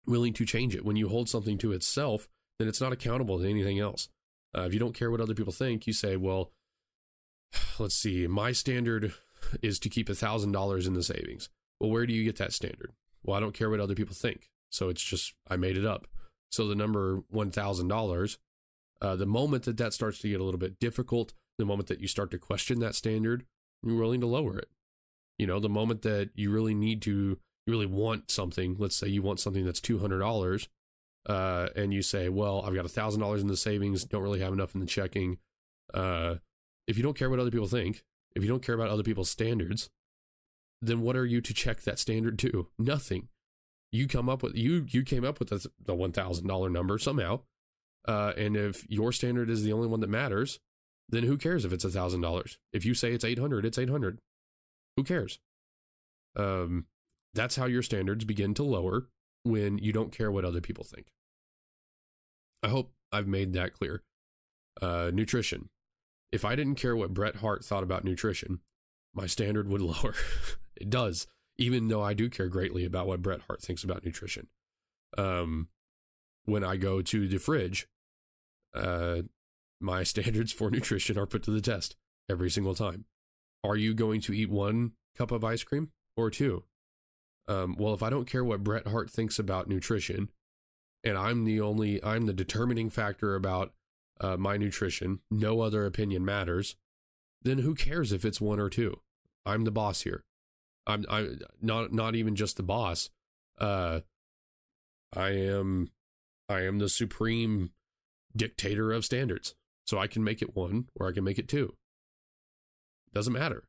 [0.06, 0.86] willing to change it.
[0.86, 2.26] When you hold something to itself,
[2.58, 4.08] then it's not accountable to anything else.
[4.56, 6.50] Uh, if you don't care what other people think, you say, well,
[7.78, 9.12] let's see, my standard
[9.60, 11.50] is to keep $1,000 in the savings.
[11.78, 12.92] Well, where do you get that standard?
[13.22, 14.48] Well, I don't care what other people think.
[14.70, 16.06] So it's just, I made it up.
[16.50, 18.36] So the number $1,000,
[19.02, 22.00] uh, the moment that that starts to get a little bit difficult, the moment that
[22.00, 23.44] you start to question that standard,
[23.82, 24.68] you're willing to lower it.
[25.38, 29.08] You know, the moment that you really need to you really want something, let's say
[29.08, 30.68] you want something that's two hundred dollars,
[31.26, 34.40] uh, and you say, "Well, I've got a thousand dollars in the savings, don't really
[34.40, 35.38] have enough in the checking."
[35.92, 36.36] Uh,
[36.86, 39.30] if you don't care what other people think, if you don't care about other people's
[39.30, 39.90] standards,
[40.82, 42.68] then what are you to check that standard to?
[42.78, 43.28] Nothing.
[43.90, 46.98] You come up with you you came up with the, the one thousand dollar number
[46.98, 47.40] somehow,
[48.06, 50.60] uh, and if your standard is the only one that matters,
[51.08, 52.58] then who cares if it's a thousand dollars?
[52.72, 54.18] If you say it's eight hundred, it's eight hundred.
[54.96, 55.38] Who cares?
[56.36, 56.86] Um,
[57.34, 59.08] that's how your standards begin to lower
[59.42, 61.06] when you don't care what other people think.
[62.62, 64.02] I hope I've made that clear.
[64.80, 65.68] Uh, nutrition.
[66.32, 68.60] If I didn't care what Bret Hart thought about nutrition,
[69.14, 70.14] my standard would lower.
[70.76, 71.26] it does,
[71.58, 74.48] even though I do care greatly about what Bret Hart thinks about nutrition.
[75.16, 75.68] Um,
[76.44, 77.86] when I go to the fridge,
[78.74, 79.22] uh,
[79.84, 81.96] my standards for nutrition are put to the test
[82.28, 83.04] every single time.
[83.62, 86.64] Are you going to eat one cup of ice cream or two?
[87.48, 90.30] um, well, if I don't care what Bret Hart thinks about nutrition,
[91.02, 93.72] and I'm the only, I'm the determining factor about
[94.20, 96.76] uh, my nutrition, no other opinion matters,
[97.42, 99.00] then who cares if it's one or two?
[99.44, 100.24] I'm the boss here.
[100.86, 103.10] I'm, I'm not, not even just the boss.
[103.58, 104.00] uh,
[105.14, 105.90] I am,
[106.48, 107.70] I am the supreme
[108.34, 109.54] dictator of standards.
[109.86, 111.74] So I can make it one or I can make it two.
[113.12, 113.64] Doesn't matter.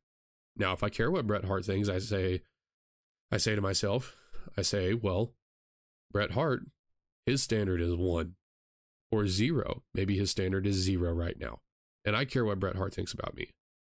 [0.56, 2.41] Now, if I care what Bret Hart thinks, I say,
[3.32, 4.15] I say to myself,
[4.58, 5.34] I say, well,
[6.12, 6.62] Bret Hart,
[7.25, 8.36] his standard is one
[9.12, 9.84] or zero.
[9.93, 11.60] Maybe his standard is zero right now.
[12.06, 13.51] And I care what Bret Hart thinks about me.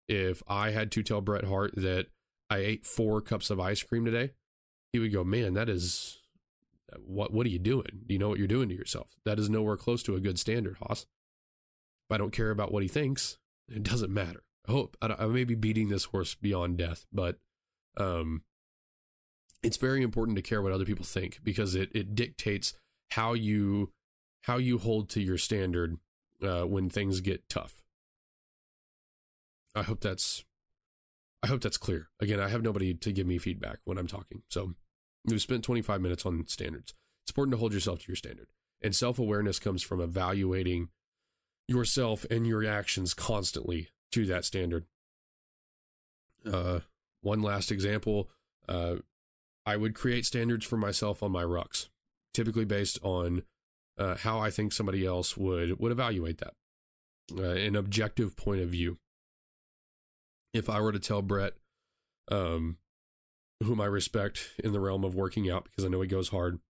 [0.08, 2.06] If I had to tell Bret Hart that
[2.50, 4.32] I ate four cups of ice cream today,
[4.92, 6.18] he would go, man, that is
[7.04, 8.02] what what are you doing?
[8.06, 9.08] Do you know what you're doing to yourself?
[9.26, 11.06] That is nowhere close to a good standard, Hoss.
[12.10, 14.42] I don't care about what he thinks, it doesn't matter.
[14.68, 17.36] I hope I, I may be beating this horse beyond death, but
[17.96, 18.42] um,
[19.62, 22.74] it's very important to care what other people think because it it dictates
[23.10, 23.92] how you
[24.42, 25.98] how you hold to your standard
[26.42, 27.82] uh, when things get tough.
[29.74, 30.44] I hope that's
[31.42, 32.08] I hope that's clear.
[32.20, 34.42] Again, I have nobody to give me feedback when I'm talking.
[34.48, 34.74] So
[35.24, 36.94] we've spent 25 minutes on standards.
[37.22, 38.48] It's important to hold yourself to your standard.
[38.82, 40.88] And self-awareness comes from evaluating
[41.68, 44.86] yourself and your actions constantly to that standard.
[46.50, 46.80] Uh,
[47.20, 48.30] one last example,
[48.68, 48.96] uh,
[49.66, 51.88] I would create standards for myself on my rucks,
[52.32, 53.42] typically based on
[53.98, 56.54] uh, how I think somebody else would would evaluate that,
[57.36, 58.98] uh, an objective point of view.
[60.54, 61.52] If I were to tell Brett,
[62.30, 62.78] um,
[63.62, 66.60] whom I respect in the realm of working out because I know he goes hard,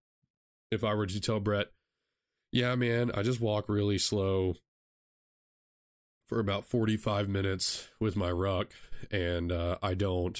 [0.71, 1.67] if I were to tell Brett,
[2.51, 4.55] yeah, man, I just walk really slow
[6.29, 8.73] for about 45 minutes with my ruck
[9.09, 10.39] and uh, I don't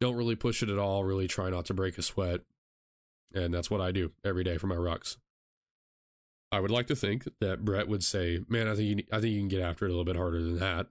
[0.00, 2.40] don't really push it at all, really try not to break a sweat.
[3.34, 5.18] And that's what I do every day for my rucks.
[6.50, 9.34] I would like to think that Brett would say, "Man, I think you, I think
[9.34, 10.88] you can get after it a little bit harder than that.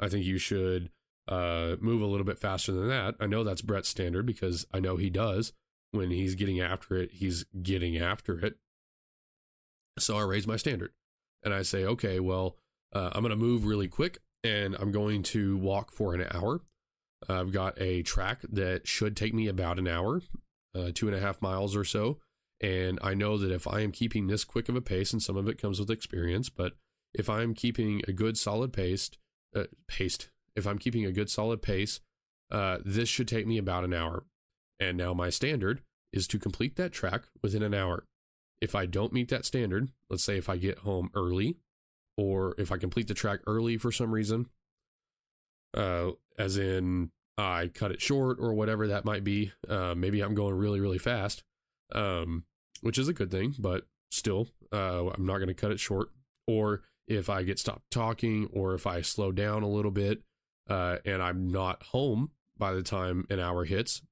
[0.00, 0.90] I think you should
[1.28, 4.80] uh, move a little bit faster than that." I know that's Brett's standard because I
[4.80, 5.52] know he does
[5.92, 7.10] when he's getting after it.
[7.12, 8.56] He's getting after it.
[10.00, 10.90] So I raise my standard,
[11.44, 12.56] and I say, "Okay, well,
[12.92, 16.60] uh, I'm going to move really quick, and I'm going to walk for an hour.
[17.28, 20.22] I've got a track that should take me about an hour,
[20.74, 22.18] uh, two and a half miles or so.
[22.60, 25.36] And I know that if I am keeping this quick of a pace, and some
[25.36, 26.74] of it comes with experience, but
[27.14, 29.10] if I'm keeping a good solid pace,
[29.54, 30.18] uh, pace,
[30.56, 32.00] if I'm keeping a good solid pace,
[32.50, 34.24] uh, this should take me about an hour.
[34.80, 38.04] And now my standard is to complete that track within an hour.
[38.60, 41.58] If I don't meet that standard, let's say if I get home early,
[42.18, 44.46] or if I complete the track early for some reason,
[45.74, 49.52] uh, as in I cut it short or whatever that might be.
[49.68, 51.44] Uh, maybe I'm going really, really fast,
[51.94, 52.44] um,
[52.80, 56.08] which is a good thing, but still, uh, I'm not going to cut it short.
[56.48, 60.22] Or if I get stopped talking, or if I slow down a little bit
[60.68, 64.02] uh, and I'm not home by the time an hour hits,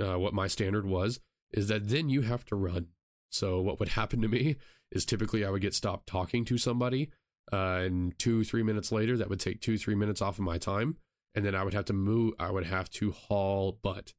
[0.00, 1.20] uh, what my standard was
[1.52, 2.88] is that then you have to run.
[3.30, 4.56] So, what would happen to me
[4.90, 7.10] is typically I would get stopped talking to somebody,
[7.50, 10.58] uh, and two, three minutes later, that would take two, three minutes off of my
[10.58, 10.96] time
[11.34, 12.34] and then I would have to move.
[12.38, 14.12] I would have to haul butt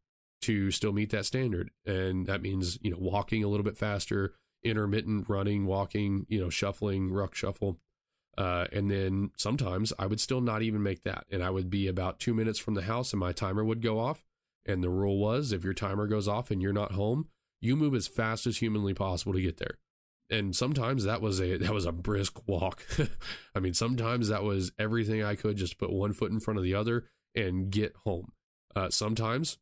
[0.43, 4.33] to still meet that standard, and that means you know walking a little bit faster,
[4.63, 7.79] intermittent running, walking, you know, shuffling, ruck shuffle.
[8.35, 11.25] Uh, and then sometimes I would still not even make that.
[11.29, 13.99] And I would be about two minutes from the house and my timer would go
[13.99, 14.23] off.
[14.65, 17.27] And the rule was if your timer goes off and you're not home,
[17.61, 19.77] you move as fast as humanly possible to get there
[20.33, 22.85] and sometimes that was a that was a brisk walk.
[23.55, 26.63] I mean, sometimes that was everything I could just put one foot in front of
[26.63, 28.31] the other and get home.
[28.75, 29.59] Uh, sometimes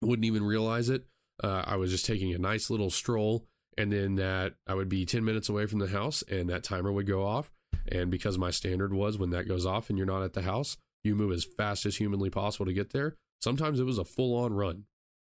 [0.00, 1.04] wouldn't even realize it.
[1.44, 5.04] Uh, I was just taking a nice little stroll, and then that I would be
[5.04, 7.52] ten minutes away from the house, and that timer would go off.
[7.86, 10.78] And because my standard was when that goes off and you're not at the house,
[11.04, 13.16] you move as fast as humanly possible to get there.
[13.42, 14.84] Sometimes it was a full on run,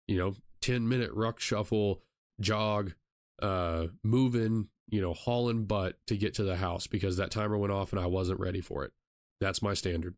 [0.09, 2.03] you know, 10 minute ruck shuffle,
[2.41, 2.95] jog,
[3.43, 7.73] uh, moving, you know, hauling butt to get to the house because that timer went
[7.73, 8.93] off and I wasn't ready for it.
[9.41, 10.15] That's my standard.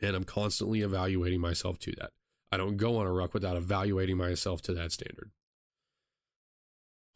[0.00, 2.10] And I'm constantly evaluating myself to that.
[2.52, 5.30] I don't go on a ruck without evaluating myself to that standard.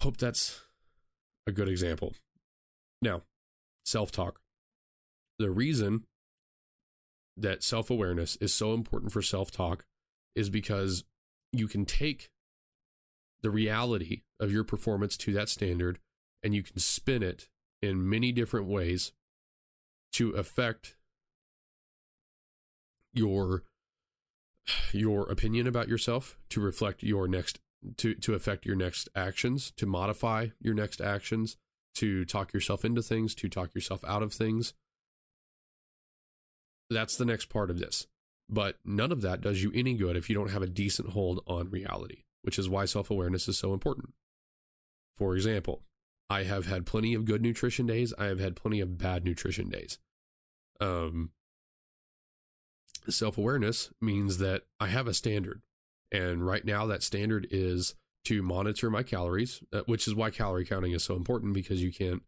[0.00, 0.60] Hope that's
[1.46, 2.14] a good example.
[3.02, 3.22] Now,
[3.84, 4.40] self talk.
[5.38, 6.04] The reason
[7.36, 9.84] that self awareness is so important for self talk
[10.34, 11.04] is because
[11.52, 12.30] you can take
[13.42, 15.98] the reality of your performance to that standard
[16.42, 17.48] and you can spin it
[17.82, 19.12] in many different ways
[20.12, 20.96] to affect
[23.12, 23.64] your
[24.92, 27.58] your opinion about yourself to reflect your next
[27.96, 31.56] to to affect your next actions to modify your next actions
[31.94, 34.74] to talk yourself into things to talk yourself out of things.
[36.88, 38.06] That's the next part of this.
[38.48, 41.42] But none of that does you any good if you don't have a decent hold
[41.46, 44.12] on reality which is why self awareness is so important.
[45.16, 45.82] For example,
[46.28, 48.14] I have had plenty of good nutrition days.
[48.18, 49.98] I have had plenty of bad nutrition days.
[50.80, 51.30] Um,
[53.08, 55.62] self awareness means that I have a standard.
[56.12, 60.64] And right now, that standard is to monitor my calories, uh, which is why calorie
[60.64, 62.22] counting is so important because you can't,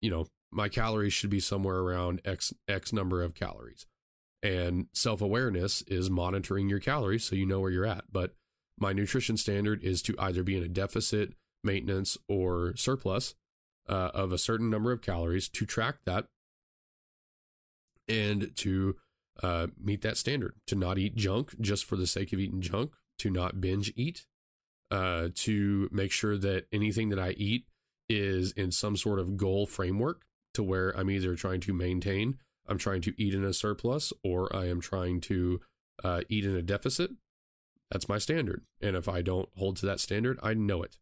[0.00, 3.86] you know, my calories should be somewhere around X, X number of calories.
[4.42, 8.04] And self awareness is monitoring your calories so you know where you're at.
[8.12, 8.34] But
[8.78, 13.34] my nutrition standard is to either be in a deficit, maintenance, or surplus
[13.88, 16.26] uh, of a certain number of calories to track that
[18.08, 18.96] and to
[19.42, 22.92] uh, meet that standard, to not eat junk just for the sake of eating junk,
[23.18, 24.26] to not binge eat,
[24.90, 27.66] uh, to make sure that anything that I eat
[28.08, 32.78] is in some sort of goal framework to where I'm either trying to maintain, I'm
[32.78, 35.60] trying to eat in a surplus, or I am trying to
[36.02, 37.10] uh, eat in a deficit.
[37.94, 38.62] That's my standard.
[38.82, 40.98] And if I don't hold to that standard, I know it.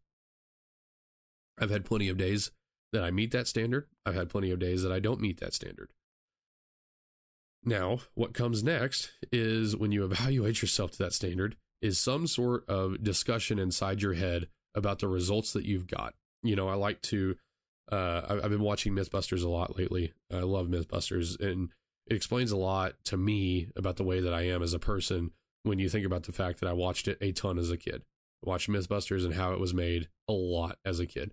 [1.59, 2.51] I've had plenty of days
[2.91, 3.87] that I meet that standard.
[4.05, 5.89] I've had plenty of days that I don't meet that standard.
[7.65, 12.63] Now, what comes next is when you evaluate yourself to that standard, is some sort
[12.69, 16.13] of discussion inside your head about the results that you've got.
[16.43, 17.37] You know, I like to,
[17.91, 20.13] uh, I've been watching Mythbusters a lot lately.
[20.31, 21.69] I love Mythbusters, and
[22.05, 25.31] it explains a lot to me about the way that I am as a person
[25.63, 28.03] when you think about the fact that I watched it a ton as a kid.
[28.45, 31.31] I watched Mythbusters and how it was made a lot as a kid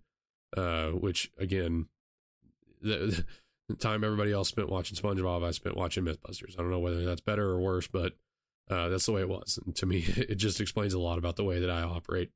[0.57, 1.87] uh, which again,
[2.83, 3.25] the,
[3.69, 6.59] the, time everybody else spent watching SpongeBob, I spent watching MythBusters.
[6.59, 8.15] I don't know whether that's better or worse, but
[8.71, 9.59] uh, that's the way it was.
[9.65, 12.31] And to me, it just explains a lot about the way that I operate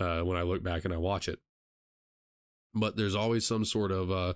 [0.00, 1.38] uh, when I look back and I watch it.
[2.72, 4.34] But there's always some sort of uh,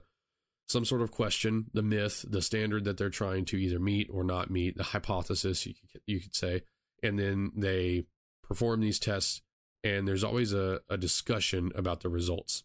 [0.69, 4.25] some sort of question, the myth, the standard that they're trying to either meet or
[4.25, 6.62] not meet, the hypothesis you could, you could say,
[7.05, 8.07] and then they
[8.43, 9.43] perform these tests,
[9.85, 12.64] and there's always a, a discussion about the results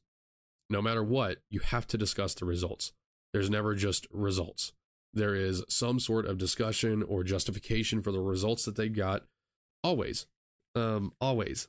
[0.69, 2.93] no matter what, you have to discuss the results.
[3.33, 4.73] There's never just results.
[5.13, 9.23] There is some sort of discussion or justification for the results that they got.
[9.83, 10.27] Always.
[10.75, 11.67] Um, always.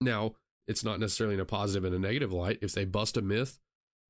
[0.00, 0.34] Now,
[0.68, 2.58] it's not necessarily in a positive and a negative light.
[2.62, 3.58] If they bust a myth,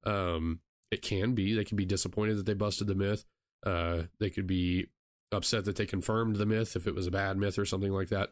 [0.04, 1.54] um, it can be.
[1.54, 3.24] They can be disappointed that they busted the myth.
[3.64, 4.88] Uh, they could be
[5.32, 8.08] upset that they confirmed the myth if it was a bad myth or something like
[8.08, 8.30] that.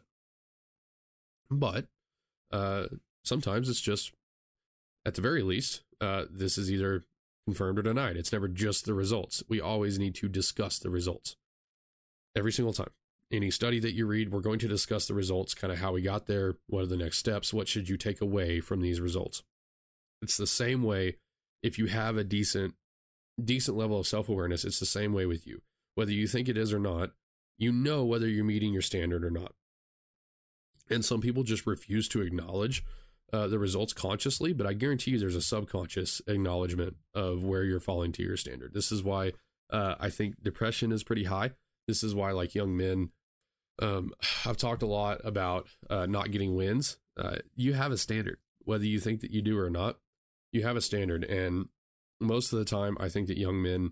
[1.49, 1.87] But
[2.51, 2.87] uh,
[3.23, 4.13] sometimes it's just
[5.05, 7.05] at the very least, uh, this is either
[7.45, 8.17] confirmed or denied.
[8.17, 9.43] It's never just the results.
[9.47, 11.35] We always need to discuss the results
[12.35, 12.91] every single time.
[13.31, 16.01] Any study that you read, we're going to discuss the results, kind of how we
[16.01, 19.43] got there, what are the next steps, what should you take away from these results.
[20.21, 21.17] It's the same way
[21.61, 22.75] if you have a decent
[23.43, 25.61] decent level of self-awareness, it's the same way with you.
[25.99, 27.11] Whether you think it is or not,
[27.57, 29.51] you know whether you're meeting your standard or not.
[30.89, 32.85] And some people just refuse to acknowledge
[33.33, 37.81] uh, the results consciously, but I guarantee you there's a subconscious acknowledgement of where you're
[37.81, 38.73] falling to your standard.
[38.73, 39.33] This is why
[39.71, 41.51] uh, I think depression is pretty high.
[41.85, 43.09] This is why, like young men,
[43.81, 44.13] um,
[44.45, 46.97] I've talked a lot about uh, not getting wins.
[47.17, 49.97] Uh, you have a standard, whether you think that you do or not.
[50.53, 51.67] You have a standard, and
[52.21, 53.91] most of the time, I think that young men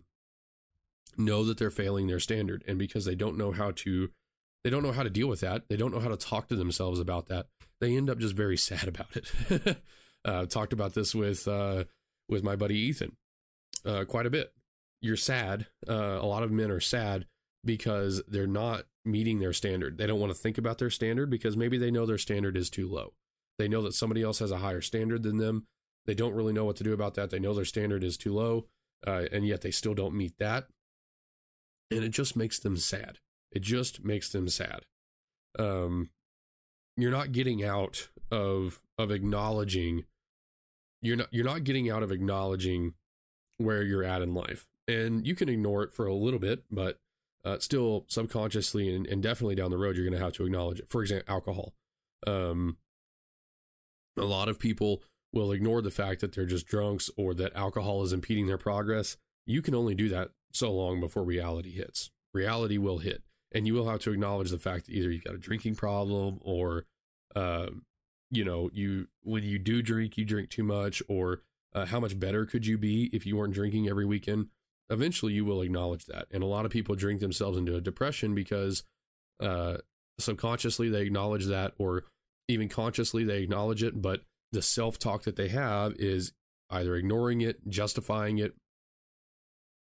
[1.17, 4.09] know that they're failing their standard, and because they don't know how to,
[4.63, 5.63] they don't know how to deal with that.
[5.69, 7.47] They don't know how to talk to themselves about that
[7.79, 9.77] they end up just very sad about it.
[10.25, 11.85] uh, talked about this with uh,
[12.29, 13.15] with my buddy Ethan
[13.85, 14.53] uh, quite a bit.
[15.01, 15.67] You're sad.
[15.87, 17.27] Uh, a lot of men are sad
[17.63, 19.97] because they're not meeting their standard.
[19.97, 22.69] They don't want to think about their standard because maybe they know their standard is
[22.69, 23.13] too low.
[23.59, 25.67] They know that somebody else has a higher standard than them.
[26.05, 27.29] They don't really know what to do about that.
[27.29, 28.65] They know their standard is too low,
[29.05, 30.67] uh, and yet they still don't meet that.
[31.89, 33.19] And it just makes them sad.
[33.51, 34.81] It just makes them sad.
[35.57, 36.09] Um,
[36.97, 40.03] you're not getting out of of acknowledging
[41.01, 42.95] you're not you're not getting out of acknowledging
[43.57, 46.99] where you're at in life and you can ignore it for a little bit but
[47.45, 50.79] uh, still subconsciously and, and, definitely down the road you're going to have to acknowledge
[50.79, 51.73] it for example alcohol
[52.25, 52.77] um,
[54.17, 58.03] a lot of people will ignore the fact that they're just drunks or that alcohol
[58.03, 62.09] is impeding their progress you can only do that so long before reality hits.
[62.33, 65.35] Reality will hit and you will have to acknowledge the fact that either you've got
[65.35, 66.85] a drinking problem or
[67.35, 67.67] uh,
[68.29, 71.41] you know you when you do drink you drink too much or
[71.73, 74.47] uh, how much better could you be if you weren't drinking every weekend?
[74.89, 78.33] Eventually you will acknowledge that and a lot of people drink themselves into a depression
[78.33, 78.83] because
[79.39, 79.77] uh,
[80.19, 82.05] subconsciously they acknowledge that or
[82.47, 84.21] even consciously they acknowledge it but
[84.51, 86.31] the self-talk that they have is
[86.69, 88.53] either ignoring it justifying it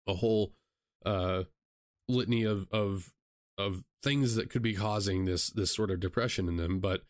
[0.08, 0.52] a whole
[1.06, 1.44] uh,
[2.08, 3.12] litany of of
[3.56, 7.02] of things that could be causing this this sort of depression in them but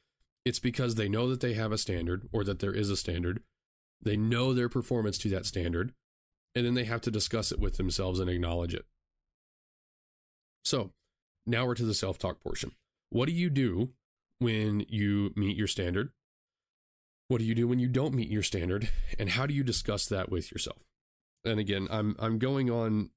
[0.44, 3.42] It's because they know that they have a standard or that there is a standard.
[4.00, 5.92] They know their performance to that standard,
[6.54, 8.86] and then they have to discuss it with themselves and acknowledge it.
[10.64, 10.92] So,
[11.46, 12.72] now we're to the self talk portion.
[13.10, 13.90] What do you do
[14.38, 16.12] when you meet your standard?
[17.28, 18.88] What do you do when you don't meet your standard?
[19.18, 20.87] And how do you discuss that with yourself?
[21.44, 23.10] And again, I'm I'm going on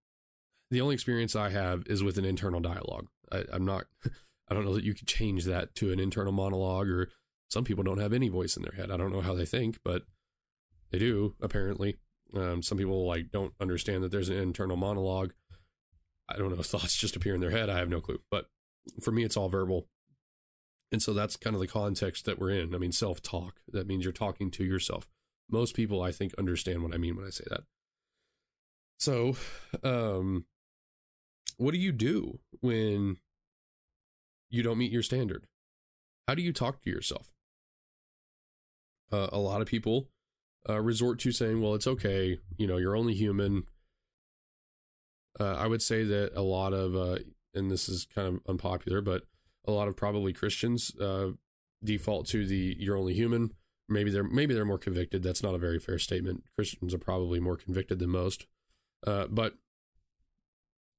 [0.69, 3.07] the only experience I have is with an internal dialogue.
[3.31, 3.85] I, I'm not
[4.49, 7.09] I don't know that you could change that to an internal monologue or
[7.49, 8.91] some people don't have any voice in their head.
[8.91, 10.03] I don't know how they think, but
[10.91, 11.97] they do apparently.
[12.33, 15.33] Um, some people like don't understand that there's an internal monologue.
[16.29, 17.69] I don't know thoughts just appear in their head.
[17.69, 18.21] I have no clue.
[18.29, 18.45] But
[19.01, 19.87] for me, it's all verbal.
[20.91, 22.75] And so that's kind of the context that we're in.
[22.75, 23.55] I mean, self talk.
[23.67, 25.07] That means you're talking to yourself.
[25.49, 27.63] Most people, I think, understand what I mean when I say that.
[29.01, 29.35] So,
[29.83, 30.45] um,
[31.57, 33.17] what do you do when
[34.51, 35.47] you don't meet your standard?
[36.27, 37.33] How do you talk to yourself?
[39.11, 40.09] Uh, a lot of people
[40.69, 42.37] uh, resort to saying, well, it's okay.
[42.57, 43.63] You know, you're only human.
[45.39, 47.17] Uh, I would say that a lot of, uh,
[47.55, 49.23] and this is kind of unpopular, but
[49.65, 51.31] a lot of probably Christians uh,
[51.83, 53.53] default to the "you're only human."
[53.89, 55.23] Maybe they're maybe they're more convicted.
[55.23, 56.43] That's not a very fair statement.
[56.55, 58.45] Christians are probably more convicted than most,
[59.05, 59.55] uh, but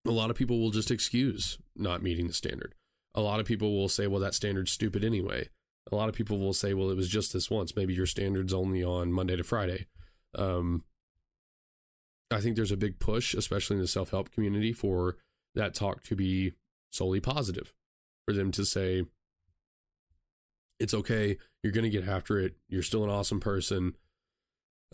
[0.07, 2.74] a lot of people will just excuse not meeting the standard.
[3.14, 5.48] A lot of people will say, "Well, that standard's stupid anyway."
[5.90, 7.76] A lot of people will say, "Well, it was just this once.
[7.76, 9.86] Maybe your standard's only on Monday to Friday."
[10.34, 10.84] Um,
[12.30, 15.16] I think there's a big push, especially in the self help community, for
[15.55, 16.55] that talk to be
[16.90, 17.72] solely positive
[18.26, 19.05] for them to say,
[20.78, 21.36] it's okay.
[21.62, 22.57] You're going to get after it.
[22.68, 23.94] You're still an awesome person.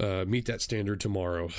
[0.01, 1.51] Uh, meet that standard tomorrow.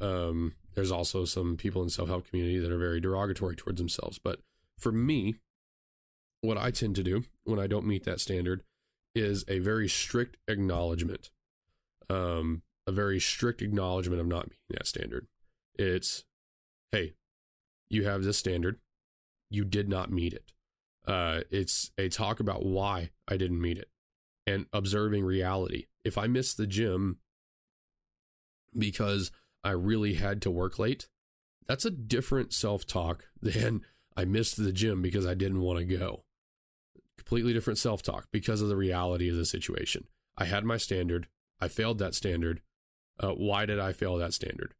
[0.00, 4.18] Um, there's also some people in self help community that are very derogatory towards themselves.
[4.18, 4.40] But
[4.78, 5.36] for me,
[6.40, 8.62] what I tend to do when I don't meet that standard
[9.14, 11.30] is a very strict acknowledgement.
[12.10, 15.26] Um, a very strict acknowledgement of not meeting that standard.
[15.76, 16.24] It's,
[16.92, 17.14] hey,
[17.88, 18.78] you have this standard.
[19.50, 20.52] You did not meet it.
[21.06, 23.88] Uh, it's a talk about why I didn't meet it
[24.46, 25.86] and observing reality.
[26.04, 27.18] If I miss the gym
[28.76, 29.30] because
[29.64, 31.08] I really had to work late,
[31.66, 33.82] that's a different self talk than
[34.16, 36.24] I missed the gym because I didn't want to go.
[37.16, 40.04] Completely different self talk because of the reality of the situation.
[40.36, 41.28] I had my standard.
[41.60, 42.60] I failed that standard.
[43.18, 44.74] Uh, why did I fail that standard?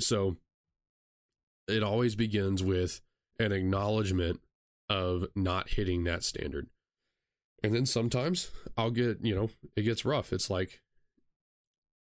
[0.00, 0.36] So
[1.68, 3.00] it always begins with
[3.38, 4.40] an acknowledgement
[4.88, 6.68] of not hitting that standard.
[7.62, 10.32] And then sometimes I'll get, you know, it gets rough.
[10.32, 10.81] It's like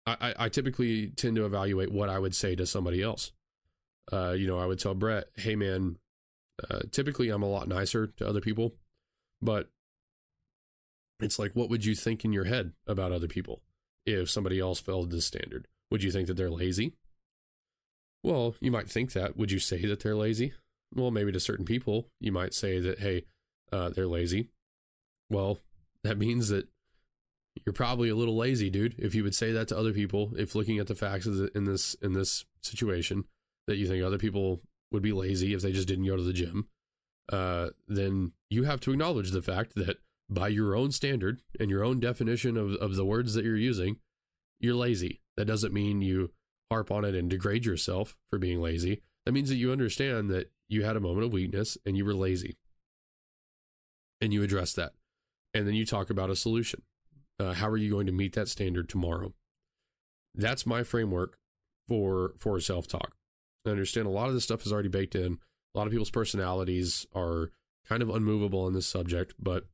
[0.05, 3.31] I, I typically tend to evaluate what I would say to somebody else.
[4.11, 5.97] Uh, you know, I would tell Brett, hey man,
[6.69, 8.75] uh, typically I'm a lot nicer to other people,
[9.41, 9.69] but
[11.21, 13.61] it's like, what would you think in your head about other people
[14.05, 15.67] if somebody else failed this standard?
[15.89, 16.95] Would you think that they're lazy?
[18.23, 19.37] Well, you might think that.
[19.37, 20.53] Would you say that they're lazy?
[20.95, 23.25] well, maybe to certain people, you might say that, hey,
[23.71, 24.49] uh, they're lazy.
[25.29, 25.59] Well,
[26.03, 26.67] that means that
[27.65, 28.95] you're probably a little lazy, dude.
[28.97, 31.95] If you would say that to other people, if looking at the facts in this
[32.01, 33.25] in this situation,
[33.67, 36.33] that you think other people would be lazy if they just didn't go to the
[36.33, 36.67] gym,
[37.31, 39.97] uh, then you have to acknowledge the fact that
[40.29, 43.97] by your own standard and your own definition of, of the words that you're using,
[44.59, 45.21] you're lazy.
[45.37, 46.31] That doesn't mean you
[46.71, 49.01] harp on it and degrade yourself for being lazy.
[49.25, 52.13] That means that you understand that you had a moment of weakness and you were
[52.13, 52.57] lazy.
[54.21, 54.93] And you address that.
[55.53, 56.81] And then you talk about a solution.
[57.39, 59.33] Uh, how are you going to meet that standard tomorrow?
[60.35, 61.37] That's my framework
[61.87, 63.15] for for self talk.
[63.65, 65.39] I understand a lot of this stuff is already baked in.
[65.73, 67.51] A lot of people's personalities are
[67.87, 69.65] kind of unmovable on this subject, but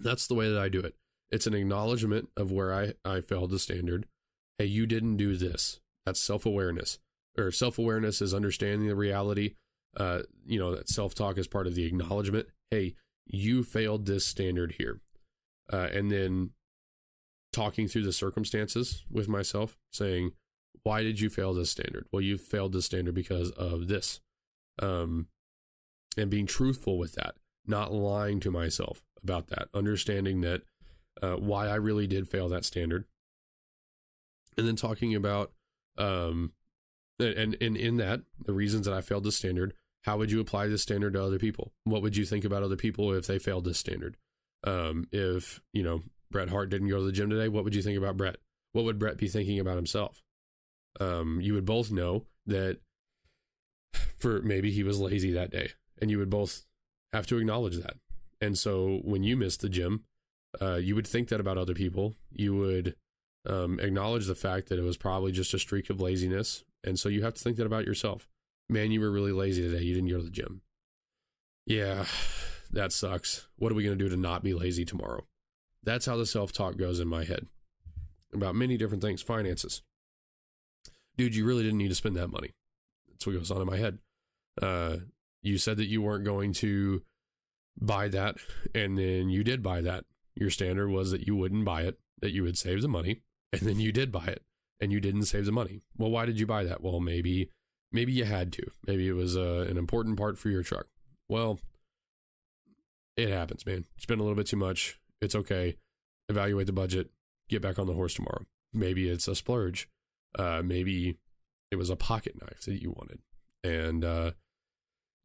[0.00, 0.94] that's the way that I do it.
[1.30, 4.06] It's an acknowledgement of where I, I failed the standard.
[4.58, 5.80] Hey, you didn't do this.
[6.04, 6.98] That's self awareness
[7.36, 9.54] or self awareness is understanding the reality.
[9.96, 12.48] Uh, you know, that self talk is part of the acknowledgement.
[12.70, 12.94] Hey,
[13.26, 15.00] you failed this standard here.
[15.72, 16.50] Uh, and then
[17.52, 20.32] talking through the circumstances with myself, saying,
[20.82, 22.06] why did you fail this standard?
[22.12, 24.20] Well, you failed this standard because of this.
[24.80, 25.28] Um,
[26.16, 27.34] and being truthful with that,
[27.66, 30.62] not lying to myself about that, understanding that
[31.22, 33.04] uh, why I really did fail that standard.
[34.56, 35.52] And then talking about
[35.96, 36.52] um,
[37.18, 40.68] and, and in that, the reasons that I failed the standard, how would you apply
[40.68, 41.72] this standard to other people?
[41.84, 44.16] What would you think about other people if they failed this standard?
[44.66, 47.82] Um, if, you know, Brett Hart didn't go to the gym today, what would you
[47.82, 48.36] think about Brett?
[48.72, 50.22] What would Brett be thinking about himself?
[51.00, 52.78] Um, you would both know that
[54.18, 56.64] for maybe he was lazy that day, and you would both
[57.12, 57.96] have to acknowledge that
[58.40, 60.04] And so when you miss the gym,
[60.60, 62.14] uh, you would think that about other people.
[62.30, 62.96] You would
[63.48, 66.64] um, acknowledge the fact that it was probably just a streak of laziness.
[66.82, 68.28] And so you have to think that about yourself.
[68.68, 69.84] Man, you were really lazy today.
[69.84, 70.62] You didn't go to the gym.
[71.66, 72.04] Yeah,
[72.74, 73.48] that sucks.
[73.56, 75.26] What are we going to do to not be lazy tomorrow?
[75.82, 77.46] That's how the self talk goes in my head
[78.32, 79.82] about many different things, finances.
[81.16, 82.50] Dude, you really didn't need to spend that money.
[83.08, 83.98] That's what goes on in my head.
[84.60, 84.96] Uh,
[85.42, 87.02] you said that you weren't going to
[87.80, 88.36] buy that,
[88.74, 90.04] and then you did buy that.
[90.34, 93.22] Your standard was that you wouldn't buy it, that you would save the money,
[93.52, 94.42] and then you did buy it,
[94.80, 95.82] and you didn't save the money.
[95.96, 96.82] Well, why did you buy that?
[96.82, 97.50] Well, maybe,
[97.92, 98.66] maybe you had to.
[98.86, 100.86] Maybe it was uh, an important part for your truck.
[101.28, 101.60] Well,
[103.16, 103.84] it happens, man.
[103.98, 104.98] Spend a little bit too much.
[105.20, 105.76] It's okay.
[106.28, 107.10] Evaluate the budget.
[107.48, 108.44] Get back on the horse tomorrow.
[108.72, 109.88] Maybe it's a splurge.
[110.36, 111.18] Uh, maybe
[111.70, 113.20] it was a pocket knife that you wanted,
[113.62, 114.32] and uh,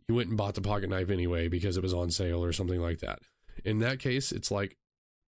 [0.08, 2.82] you went and bought the pocket knife anyway because it was on sale or something
[2.82, 3.20] like that.
[3.66, 4.78] In that case, it's like,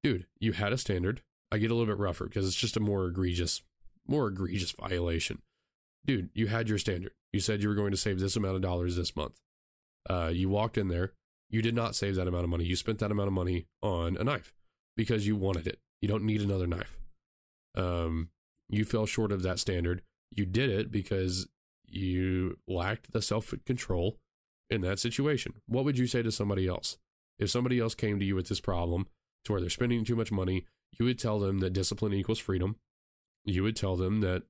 [0.03, 1.21] dude, you had a standard.
[1.51, 3.61] I get a little bit rougher because it's just a more egregious,
[4.07, 5.41] more egregious violation.
[6.05, 7.11] Dude, you had your standard.
[7.33, 9.39] You said you were going to save this amount of dollars this month.
[10.09, 11.13] Uh, you walked in there.
[11.51, 12.63] You did not save that amount of money.
[12.63, 14.53] You spent that amount of money on a knife
[14.95, 15.79] because you wanted it.
[16.01, 16.97] You don't need another knife.
[17.75, 18.29] Um,
[18.69, 20.01] you fell short of that standard.
[20.31, 21.47] You did it because
[21.85, 24.17] you lacked the self control
[24.69, 25.55] in that situation.
[25.67, 26.97] What would you say to somebody else?
[27.37, 29.07] If somebody else came to you with this problem
[29.43, 30.65] to where they're spending too much money,
[30.97, 32.77] you would tell them that discipline equals freedom.
[33.43, 34.43] You would tell them that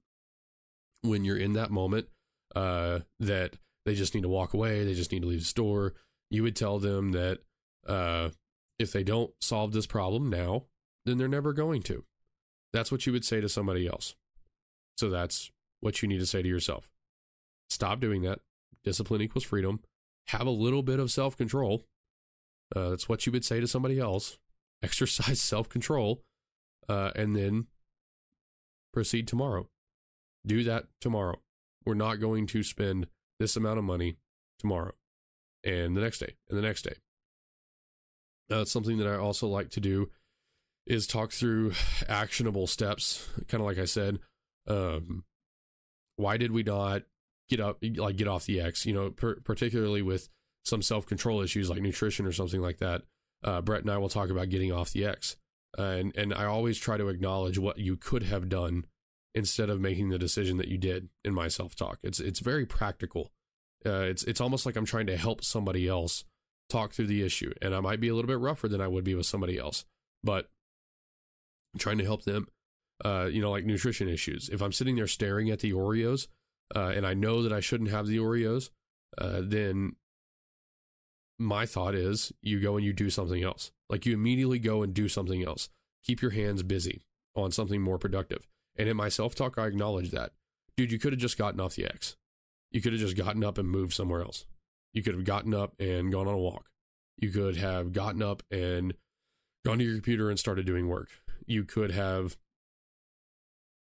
[1.02, 2.08] when you're in that moment,
[2.56, 5.94] uh, that they just need to walk away, they just need to leave the store.
[6.32, 7.40] You would tell them that
[7.86, 8.30] uh,
[8.80, 10.64] if they don't solve this problem now,
[11.06, 12.06] then they're never going to.
[12.72, 14.16] That's what you would say to somebody else.
[14.98, 15.52] So that's
[15.82, 16.90] what you need to say to yourself.
[17.70, 18.40] Stop doing that.
[18.86, 19.82] Discipline equals freedom.
[20.28, 21.84] Have a little bit of self control.
[22.74, 24.38] Uh, that's what you would say to somebody else.
[24.84, 26.24] Exercise self control,
[26.90, 27.68] uh, and then
[28.94, 29.68] proceed tomorrow.
[30.48, 31.42] Do that tomorrow.
[31.86, 33.08] We're not going to spend
[33.38, 34.18] this amount of money
[34.58, 34.94] tomorrow
[35.64, 36.96] and the next day and the next day.
[38.50, 40.10] Uh, something that I also like to do
[40.86, 41.74] is talk through
[42.10, 43.28] actionable steps.
[43.48, 44.20] Kind of like I said,
[44.68, 45.24] um,
[46.18, 47.04] why did we not
[47.50, 48.86] get up, like get off the X?
[48.86, 50.30] You know, per- particularly with
[50.64, 53.04] some self control issues like nutrition or something like that.
[53.44, 55.36] Uh, Brett and I will talk about getting off the X,
[55.78, 58.86] uh, and and I always try to acknowledge what you could have done
[59.34, 62.00] instead of making the decision that you did in my self talk.
[62.04, 63.32] It's it's very practical.
[63.86, 66.24] Uh, it's it's almost like I'm trying to help somebody else
[66.70, 69.04] talk through the issue, and I might be a little bit rougher than I would
[69.04, 69.86] be with somebody else,
[70.24, 70.50] but
[71.74, 72.48] I'm trying to help them.
[73.04, 74.48] Uh, you know, like nutrition issues.
[74.50, 76.28] If I'm sitting there staring at the Oreos,
[76.76, 78.70] uh, and I know that I shouldn't have the Oreos,
[79.18, 79.96] uh, then
[81.40, 83.72] my thought is you go and you do something else.
[83.90, 85.70] Like you immediately go and do something else.
[86.04, 87.02] Keep your hands busy
[87.36, 88.48] on something more productive.
[88.78, 90.32] And in my self talk, I acknowledge that.
[90.78, 92.16] Dude, you could have just gotten off the X.
[92.72, 94.46] You could have just gotten up and moved somewhere else.
[94.94, 96.68] You could have gotten up and gone on a walk.
[97.18, 98.94] You could have gotten up and
[99.66, 101.10] gone to your computer and started doing work.
[101.46, 102.38] You could have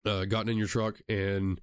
[0.05, 1.59] uh, gotten in your truck and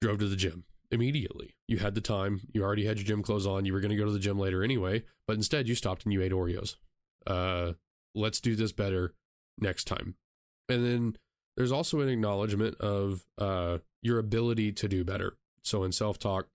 [0.00, 1.56] drove to the gym immediately.
[1.68, 2.40] You had the time.
[2.52, 3.64] You already had your gym clothes on.
[3.64, 6.12] You were going to go to the gym later anyway, but instead you stopped and
[6.12, 6.76] you ate Oreos.
[7.26, 7.72] Uh,
[8.14, 9.14] let's do this better
[9.58, 10.14] next time.
[10.68, 11.16] And then
[11.56, 15.36] there's also an acknowledgement of uh, your ability to do better.
[15.62, 16.48] So in self talk,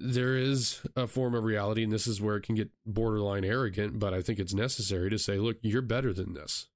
[0.00, 3.98] there is a form of reality, and this is where it can get borderline arrogant,
[3.98, 6.68] but I think it's necessary to say, look, you're better than this.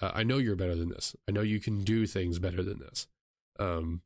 [0.00, 1.14] Uh, I know you're better than this.
[1.28, 3.06] I know you can do things better than this.
[3.58, 4.02] Um,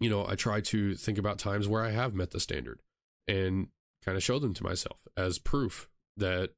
[0.00, 2.80] you know, I try to think about times where I have met the standard
[3.26, 3.68] and
[4.04, 6.50] kind of show them to myself as proof that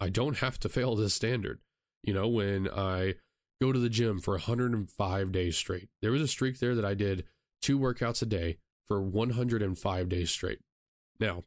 [0.00, 1.60] I don't have to fail this standard.
[2.02, 3.14] You know, when I
[3.60, 6.94] go to the gym for 105 days straight, there was a streak there that I
[6.94, 7.24] did
[7.60, 8.58] two workouts a day
[8.90, 10.58] for 105 days straight.
[11.20, 11.44] Now,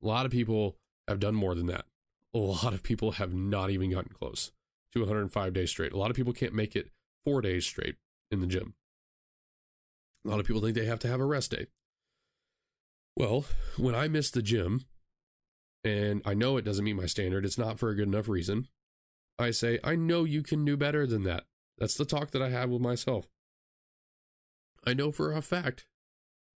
[0.00, 0.76] a lot of people
[1.08, 1.86] have done more than that.
[2.32, 4.52] A lot of people have not even gotten close
[4.92, 5.92] to 105 days straight.
[5.92, 6.92] A lot of people can't make it
[7.24, 7.96] four days straight
[8.30, 8.74] in the gym.
[10.24, 11.66] A lot of people think they have to have a rest day.
[13.16, 13.44] Well,
[13.76, 14.84] when I miss the gym,
[15.82, 18.68] and I know it doesn't meet my standard, it's not for a good enough reason,
[19.36, 21.42] I say, I know you can do better than that.
[21.76, 23.26] That's the talk that I have with myself.
[24.86, 25.86] I know for a fact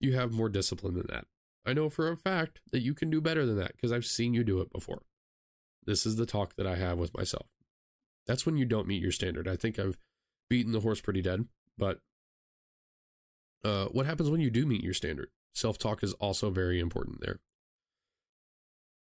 [0.00, 1.26] you have more discipline than that.
[1.66, 4.32] I know for a fact that you can do better than that because I've seen
[4.34, 5.02] you do it before.
[5.84, 7.46] This is the talk that I have with myself.
[8.26, 9.48] That's when you don't meet your standard.
[9.48, 9.98] I think I've
[10.50, 11.46] beaten the horse pretty dead,
[11.76, 12.00] but
[13.64, 15.28] uh, what happens when you do meet your standard?
[15.54, 17.40] Self talk is also very important there.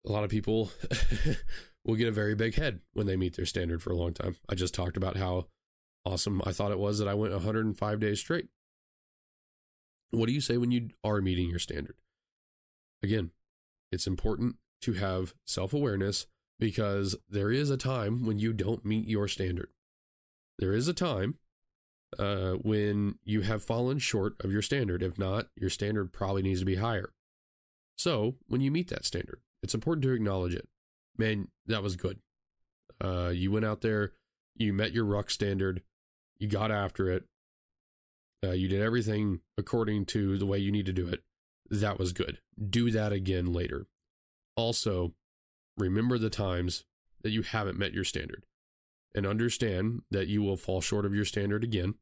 [0.06, 0.70] a lot of people
[1.84, 4.36] will get a very big head when they meet their standard for a long time.
[4.48, 5.46] I just talked about how
[6.04, 8.48] awesome I thought it was that I went 105 days straight.
[10.10, 11.96] What do you say when you are meeting your standard?
[13.02, 13.30] Again,
[13.92, 16.26] it's important to have self awareness
[16.58, 19.70] because there is a time when you don't meet your standard.
[20.58, 21.36] There is a time
[22.18, 25.02] uh, when you have fallen short of your standard.
[25.02, 27.12] If not, your standard probably needs to be higher.
[27.96, 30.68] So when you meet that standard, it's important to acknowledge it.
[31.16, 32.20] Man, that was good.
[33.00, 34.12] Uh, you went out there,
[34.56, 35.82] you met your ruck standard,
[36.38, 37.24] you got after it,
[38.44, 41.22] uh, you did everything according to the way you need to do it.
[41.70, 42.38] That was good.
[42.58, 43.86] Do that again later.
[44.56, 45.14] Also,
[45.76, 46.84] remember the times
[47.22, 48.46] that you haven't met your standard
[49.14, 51.94] and understand that you will fall short of your standard again.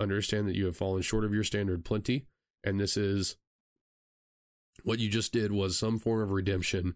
[0.00, 2.26] Understand that you have fallen short of your standard plenty.
[2.62, 3.36] And this is
[4.82, 6.94] what you just did was some form of redemption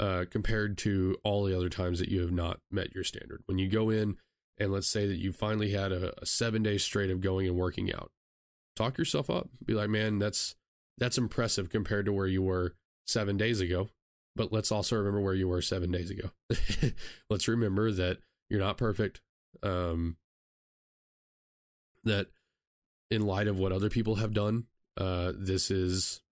[0.00, 3.42] uh, compared to all the other times that you have not met your standard.
[3.46, 4.16] When you go in
[4.62, 7.56] and let's say that you finally had a, a seven day straight of going and
[7.56, 8.10] working out,
[8.76, 9.48] talk yourself up.
[9.64, 10.54] Be like, man, that's
[10.98, 12.74] that's impressive compared to where you were
[13.06, 13.90] seven days ago.
[14.34, 16.30] But let's also remember where you were seven days ago.
[17.30, 19.20] let's remember that you're not perfect.
[19.62, 20.16] Um,
[22.04, 22.28] that
[23.10, 24.64] in light of what other people have done,
[24.96, 26.22] uh, this is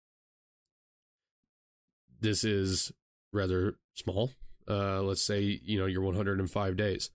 [2.21, 2.93] this is
[3.33, 4.31] rather small.
[4.69, 7.11] Uh, let's say you know you're 105 days.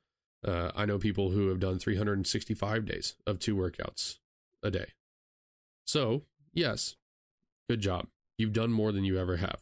[0.45, 4.19] Uh, I know people who have done 365 days of two workouts
[4.61, 4.93] a day.
[5.85, 6.23] So
[6.53, 6.95] yes,
[7.69, 8.07] good job.
[8.37, 9.61] You've done more than you ever have.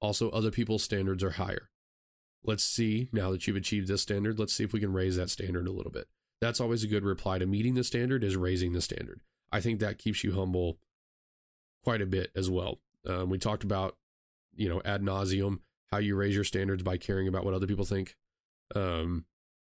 [0.00, 1.70] Also, other people's standards are higher.
[2.44, 4.38] Let's see now that you've achieved this standard.
[4.38, 6.08] Let's see if we can raise that standard a little bit.
[6.40, 9.20] That's always a good reply to meeting the standard is raising the standard.
[9.50, 10.78] I think that keeps you humble
[11.82, 12.80] quite a bit as well.
[13.06, 13.96] Um, we talked about
[14.54, 15.60] you know ad nauseum
[15.90, 18.16] how you raise your standards by caring about what other people think.
[18.74, 19.26] Um,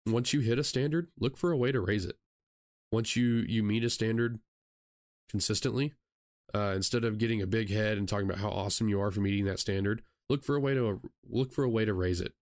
[0.06, 2.18] once you hit a standard, look for a way to raise it.
[2.92, 4.40] Once you you meet a standard
[5.30, 5.94] consistently,
[6.54, 9.22] uh, instead of getting a big head and talking about how awesome you are for
[9.22, 12.34] meeting that standard, look for a way to look for a way to raise it.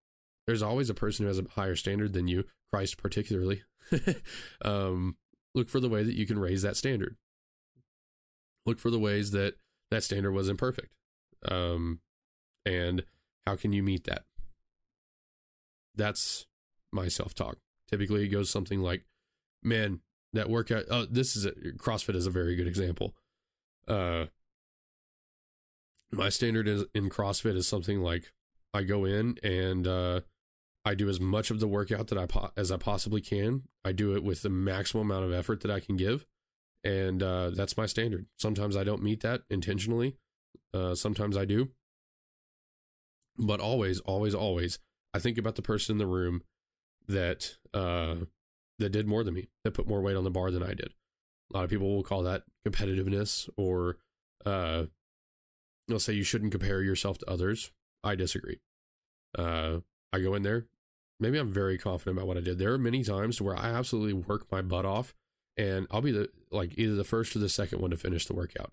[0.46, 3.62] There's always a person who has a higher standard than you, Christ particularly.
[4.64, 5.16] um,
[5.54, 7.16] look for the way that you can raise that standard.
[8.66, 9.54] Look for the ways that
[9.90, 10.92] that standard was imperfect.
[11.48, 12.00] Um,
[12.64, 13.04] and
[13.46, 14.24] how can you meet that?
[15.94, 16.46] That's
[16.92, 17.58] my self talk.
[17.90, 19.04] Typically, it goes something like,
[19.62, 20.00] man,
[20.32, 23.14] that workout, oh, this is a, CrossFit is a very good example.
[23.86, 24.26] Uh,
[26.10, 28.32] my standard is, in CrossFit is something like
[28.74, 30.20] I go in and uh,
[30.84, 33.62] I do as much of the workout that I po- as I possibly can.
[33.84, 36.24] I do it with the maximum amount of effort that I can give,
[36.84, 38.26] and uh, that's my standard.
[38.38, 40.16] Sometimes I don't meet that intentionally.
[40.74, 41.70] Uh, sometimes I do,
[43.38, 44.78] but always, always, always,
[45.14, 46.42] I think about the person in the room
[47.08, 48.16] that uh,
[48.78, 50.92] that did more than me, that put more weight on the bar than I did.
[51.52, 53.98] A lot of people will call that competitiveness, or
[54.44, 54.84] uh,
[55.88, 57.70] they'll say you shouldn't compare yourself to others.
[58.02, 58.60] I disagree.
[59.38, 59.78] Uh,
[60.12, 60.66] I go in there.
[61.20, 62.58] Maybe I'm very confident about what I did.
[62.58, 65.14] There are many times where I absolutely work my butt off,
[65.56, 68.34] and I'll be the like either the first or the second one to finish the
[68.34, 68.72] workout.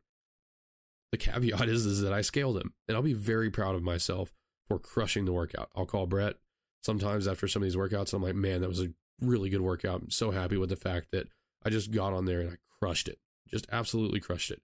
[1.12, 4.34] The caveat is is that I scale them, and I'll be very proud of myself
[4.68, 5.70] for crushing the workout.
[5.76, 6.38] I'll call Brett
[6.84, 8.14] sometimes after some of these workouts.
[8.14, 10.02] I'm like, man, that was a really good workout.
[10.02, 11.28] I'm so happy with the fact that
[11.64, 13.20] I just got on there and I crushed it.
[13.48, 14.62] Just absolutely crushed it.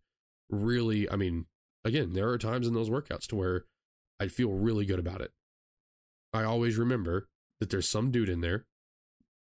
[0.50, 1.46] Really, I mean,
[1.84, 3.66] again, there are times in those workouts to where
[4.20, 5.32] I feel really good about it.
[6.34, 7.28] I always remember
[7.60, 8.66] that there's some dude in there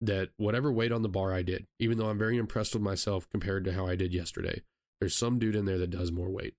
[0.01, 3.30] that whatever weight on the bar I did, even though I'm very impressed with myself
[3.30, 4.61] compared to how I did yesterday,
[4.99, 6.55] there's some dude in there that does more weight.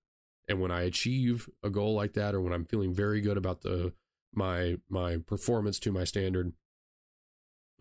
[0.48, 3.62] And when I achieve a goal like that, or when I'm feeling very good about
[3.62, 3.92] the
[4.32, 6.52] my my performance to my standard,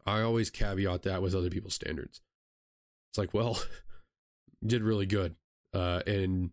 [0.05, 2.21] I always caveat that with other people's standards.
[3.11, 3.61] It's like, well,
[4.65, 5.35] did really good,
[5.73, 6.51] uh, and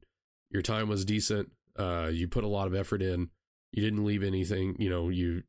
[0.50, 1.50] your time was decent.
[1.78, 3.30] Uh, you put a lot of effort in.
[3.72, 4.76] You didn't leave anything.
[4.78, 5.42] You know, you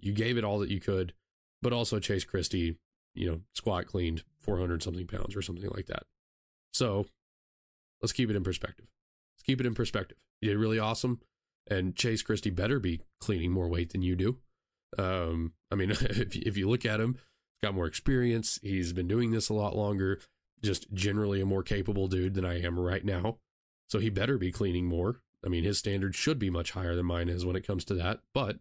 [0.00, 1.12] you gave it all that you could,
[1.62, 2.78] but also Chase Christie,
[3.14, 6.04] you know, squat cleaned 400 something pounds or something like that.
[6.72, 7.06] So
[8.00, 8.86] let's keep it in perspective
[9.34, 10.18] Let's keep it in perspective.
[10.40, 11.20] You did really awesome,
[11.68, 14.38] and Chase Christie better be cleaning more weight than you do.
[14.98, 18.58] Um, I mean, if if you look at him, he's got more experience.
[18.62, 20.20] He's been doing this a lot longer.
[20.62, 23.38] Just generally a more capable dude than I am right now.
[23.88, 25.20] So he better be cleaning more.
[25.44, 27.94] I mean, his standard should be much higher than mine is when it comes to
[27.94, 28.58] that, but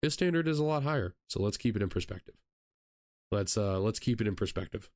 [0.00, 1.14] his standard is a lot higher.
[1.28, 2.36] So let's keep it in perspective.
[3.30, 4.88] Let's uh let's keep it in perspective.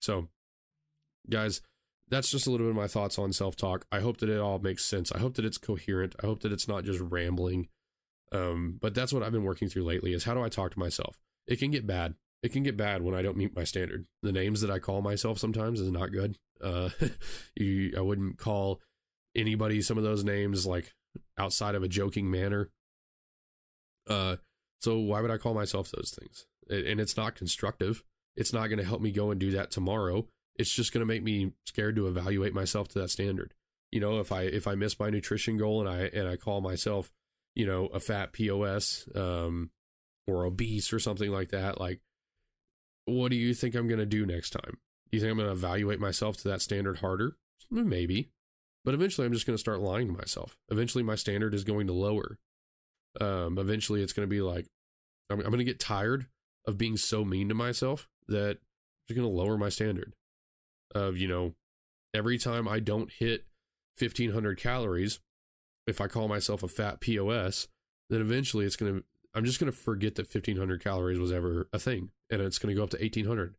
[0.00, 0.28] So
[1.28, 1.62] guys,
[2.08, 3.86] that's just a little bit of my thoughts on self talk.
[3.90, 5.12] I hope that it all makes sense.
[5.12, 6.14] I hope that it's coherent.
[6.22, 7.68] I hope that it's not just rambling.
[8.32, 10.78] Um, but that's what I've been working through lately is how do I talk to
[10.78, 11.18] myself?
[11.46, 12.14] It can get bad.
[12.42, 14.06] It can get bad when I don't meet my standard.
[14.22, 16.36] The names that I call myself sometimes is not good.
[16.62, 16.90] Uh,
[17.56, 18.80] you, I wouldn't call
[19.34, 20.92] anybody some of those names like
[21.38, 22.70] outside of a joking manner.
[24.08, 24.36] Uh,
[24.80, 26.46] so why would I call myself those things?
[26.68, 28.02] And it's not constructive.
[28.36, 30.26] It's not going to help me go and do that tomorrow.
[30.58, 33.54] It's just going to make me scared to evaluate myself to that standard.
[33.92, 36.60] You know, if I if I miss my nutrition goal and I and I call
[36.60, 37.10] myself,
[37.54, 39.70] you know, a fat POS um,
[40.26, 42.00] or obese or something like that, like,
[43.04, 44.78] what do you think I'm going to do next time?
[45.10, 47.36] Do you think I'm going to evaluate myself to that standard harder?
[47.70, 48.30] Maybe,
[48.84, 50.56] but eventually I'm just going to start lying to myself.
[50.68, 52.38] Eventually my standard is going to lower.
[53.20, 54.66] Um, eventually it's going to be like,
[55.30, 56.26] I'm, I'm going to get tired
[56.66, 58.58] of being so mean to myself that
[59.08, 60.12] I'm going to lower my standard
[60.96, 61.54] of, you know,
[62.14, 63.46] every time I don't hit
[63.98, 65.20] 1500 calories,
[65.86, 67.68] if I call myself a fat POS,
[68.10, 71.68] then eventually it's going to, I'm just going to forget that 1500 calories was ever
[71.72, 73.56] a thing and it's going to go up to 1800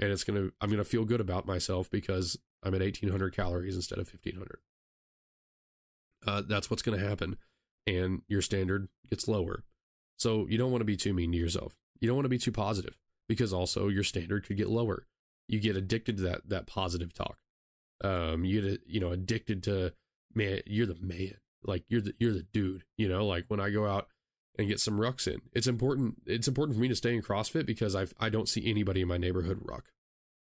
[0.00, 3.34] and it's going to, I'm going to feel good about myself because I'm at 1800
[3.34, 4.58] calories instead of 1500.
[6.26, 7.36] Uh, that's what's going to happen.
[7.86, 9.64] And your standard gets lower.
[10.16, 11.76] So you don't want to be too mean to yourself.
[12.00, 15.06] You don't want to be too positive because also your standard could get lower.
[15.48, 17.38] You get addicted to that that positive talk.
[18.04, 19.92] Um, you get you know addicted to
[20.34, 20.60] man.
[20.66, 21.34] You're the man.
[21.64, 22.84] Like you're the you're the dude.
[22.96, 24.06] You know, like when I go out
[24.58, 26.22] and get some rucks in, it's important.
[26.26, 29.08] It's important for me to stay in CrossFit because I I don't see anybody in
[29.08, 29.86] my neighborhood ruck.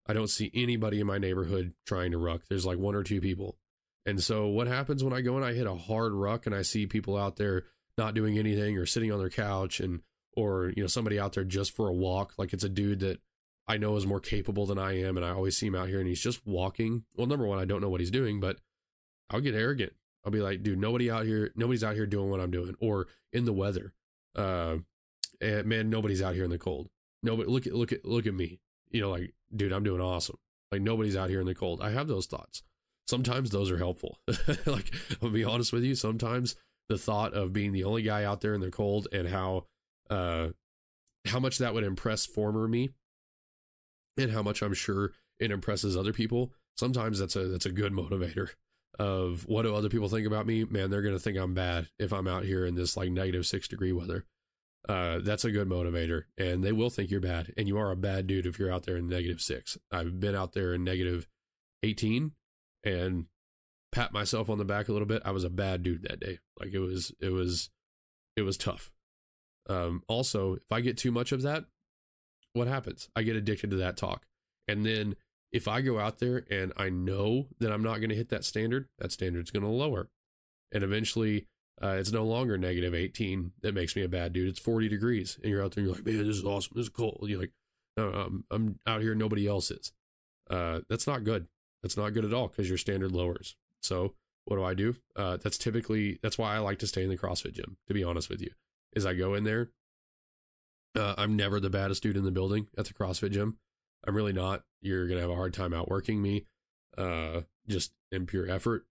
[0.07, 2.41] I don't see anybody in my neighborhood trying to ruck.
[2.49, 3.57] There's like one or two people.
[4.05, 6.63] And so what happens when I go and I hit a hard ruck and I
[6.63, 7.65] see people out there
[7.97, 10.01] not doing anything or sitting on their couch and
[10.35, 13.19] or you know somebody out there just for a walk like it's a dude that
[13.69, 15.99] I know is more capable than I am and I always see him out here
[15.99, 17.03] and he's just walking.
[17.15, 18.57] Well, number one, I don't know what he's doing, but
[19.29, 19.93] I'll get arrogant.
[20.25, 23.07] I'll be like, dude, nobody out here, nobody's out here doing what I'm doing or
[23.31, 23.93] in the weather.
[24.35, 24.77] Uh
[25.39, 26.89] and man, nobody's out here in the cold.
[27.21, 28.59] Nobody look at look at look at me.
[28.89, 30.37] You know, like, dude, I'm doing awesome.
[30.71, 31.79] Like nobody's out here in the cold.
[31.79, 32.63] I have those thoughts.
[33.07, 34.19] Sometimes those are helpful.
[34.65, 36.55] like, I'll be honest with you, sometimes
[36.89, 39.67] the thought of being the only guy out there in the cold and how
[40.09, 40.49] uh
[41.27, 42.89] how much that would impress former me
[44.17, 46.53] and how much I'm sure it impresses other people.
[46.77, 48.49] Sometimes that's a that's a good motivator
[48.97, 50.65] of what do other people think about me?
[50.65, 53.67] Man, they're gonna think I'm bad if I'm out here in this like negative six
[53.67, 54.25] degree weather.
[54.87, 57.97] Uh, that's a good motivator, and they will think you're bad, and you are a
[57.97, 59.77] bad dude if you're out there in negative six.
[59.91, 61.27] I've been out there in negative
[61.83, 62.31] eighteen,
[62.83, 63.25] and
[63.91, 65.21] pat myself on the back a little bit.
[65.25, 66.39] I was a bad dude that day.
[66.59, 67.69] Like it was, it was,
[68.35, 68.91] it was tough.
[69.67, 71.65] Um, also, if I get too much of that,
[72.53, 73.09] what happens?
[73.15, 74.25] I get addicted to that talk.
[74.67, 75.15] And then
[75.51, 78.45] if I go out there and I know that I'm not going to hit that
[78.45, 80.09] standard, that standard's going to lower.
[80.71, 81.47] And eventually,
[81.81, 84.49] uh, it's no longer negative 18 that makes me a bad dude.
[84.49, 85.39] It's 40 degrees.
[85.41, 86.73] And you're out there and you're like, man, this is awesome.
[86.75, 87.19] This is cool.
[87.23, 87.53] You're like,
[87.97, 89.15] I'm, I'm out here.
[89.15, 89.91] Nobody else is.
[90.49, 91.47] Uh, that's not good.
[91.81, 93.55] That's not good at all because your standard lowers.
[93.81, 94.13] So
[94.45, 94.95] what do I do?
[95.15, 97.77] Uh, that's typically that's why I like to stay in the CrossFit gym.
[97.87, 98.51] To be honest with you,
[98.93, 99.69] is I go in there.
[100.95, 103.57] Uh, I'm never the baddest dude in the building at the CrossFit gym.
[104.05, 104.63] I'm really not.
[104.81, 106.45] You're gonna have a hard time outworking me,
[106.97, 108.85] uh, just in pure effort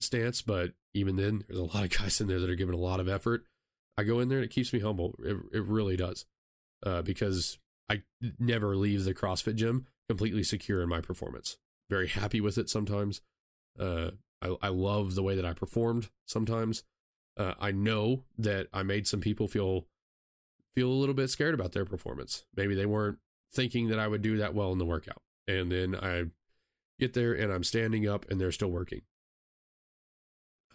[0.00, 0.42] stance.
[0.42, 3.00] But even then, there's a lot of guys in there that are giving a lot
[3.00, 3.44] of effort.
[3.98, 5.14] I go in there and it keeps me humble.
[5.18, 6.26] It it really does,
[6.84, 7.58] uh, because
[7.88, 8.02] I
[8.38, 11.58] never leave the CrossFit gym completely secure in my performance.
[11.90, 13.20] Very happy with it sometimes.
[13.78, 14.12] Uh,
[14.42, 16.84] I, I love the way that I performed sometimes.
[17.36, 19.86] Uh, I know that I made some people feel
[20.76, 22.44] feel a little bit scared about their performance.
[22.54, 23.18] Maybe they weren't
[23.52, 25.22] thinking that I would do that well in the workout.
[25.48, 26.26] And then I
[27.00, 29.00] get there and I'm standing up and they're still working.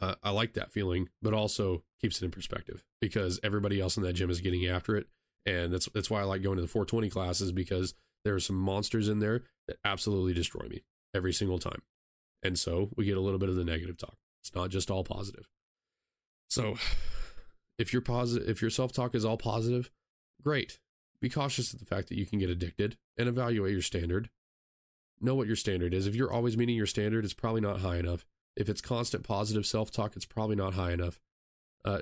[0.02, 4.04] Uh, I like that feeling, but also keeps it in perspective because everybody else in
[4.04, 5.08] that gym is getting after it.
[5.45, 7.93] And that's that's why I like going to the 420 classes because
[8.26, 10.84] there are some monsters in there that absolutely destroy me
[11.14, 11.84] every single time.
[12.41, 14.18] And so we get a little bit of the negative talk.
[14.43, 15.47] It's not just all positive.
[16.49, 16.78] So
[17.82, 19.90] if your positive if your self-talk is all positive,
[20.42, 20.80] great.
[21.20, 24.30] Be cautious of the fact that you can get addicted and evaluate your standard.
[25.20, 26.08] Know what your standard is.
[26.08, 28.26] If you're always meeting your standard, it's probably not high enough.
[28.56, 31.20] If it's constant positive self-talk, it's probably not high enough.
[31.86, 32.02] Uh,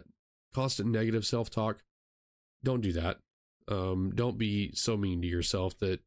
[0.54, 1.84] constant negative self-talk,
[2.64, 3.20] don't do that.
[3.68, 6.02] Um, don't be so mean to yourself that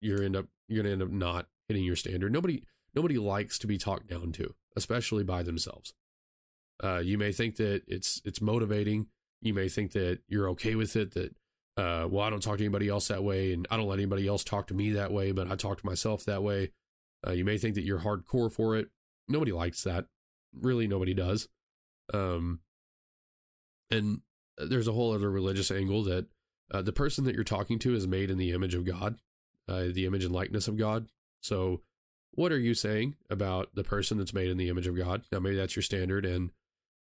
[0.00, 2.32] you're end up you're gonna end up not hitting your standard.
[2.32, 2.62] Nobody
[2.94, 5.94] nobody likes to be talked down to, especially by themselves.
[6.82, 9.06] Uh, you may think that it's it's motivating.
[9.40, 11.14] You may think that you're okay with it.
[11.14, 11.34] That
[11.76, 14.26] uh, well, I don't talk to anybody else that way, and I don't let anybody
[14.26, 16.70] else talk to me that way, but I talk to myself that way.
[17.26, 18.88] Uh, you may think that you're hardcore for it.
[19.28, 20.06] Nobody likes that.
[20.54, 21.48] Really, nobody does.
[22.14, 22.60] Um,
[23.90, 24.20] and
[24.58, 26.26] there's a whole other religious angle that
[26.72, 29.16] uh, the person that you're talking to is made in the image of God,
[29.68, 31.08] uh, the image and likeness of God.
[31.40, 31.82] So,
[32.32, 35.22] what are you saying about the person that's made in the image of God?
[35.32, 36.50] Now, maybe that's your standard, and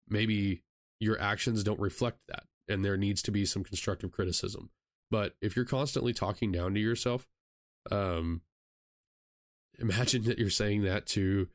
[0.08, 0.62] maybe
[1.00, 4.70] your actions don't reflect that, and there needs to be some constructive criticism.
[5.12, 7.28] But if you're constantly talking down to yourself,
[7.92, 8.42] um,
[9.80, 11.50] imagine that you're saying that to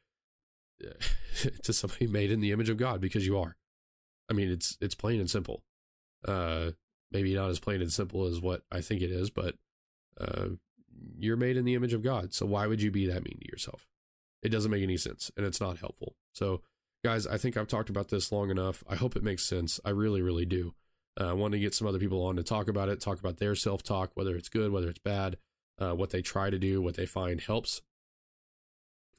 [1.63, 3.57] to somebody made in the image of God because you are.
[4.31, 5.63] I mean, it's it's plain and simple.
[6.27, 6.73] Uh,
[7.11, 9.55] maybe not as plain and simple as what I think it is, but
[10.21, 10.49] uh,
[11.17, 12.35] you're made in the image of God.
[12.35, 13.87] So why would you be that mean to yourself?
[14.43, 16.15] It doesn't make any sense, and it's not helpful.
[16.33, 16.63] So,
[17.05, 18.83] guys, I think I've talked about this long enough.
[18.89, 19.81] I hope it makes sense.
[19.85, 20.75] I really, really do.
[21.21, 23.39] Uh, I want to get some other people on to talk about it, talk about
[23.39, 25.37] their self talk, whether it's good, whether it's bad,
[25.79, 27.83] uh, what they try to do, what they find helps.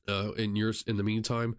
[0.07, 1.57] Uh, in yours, in the meantime,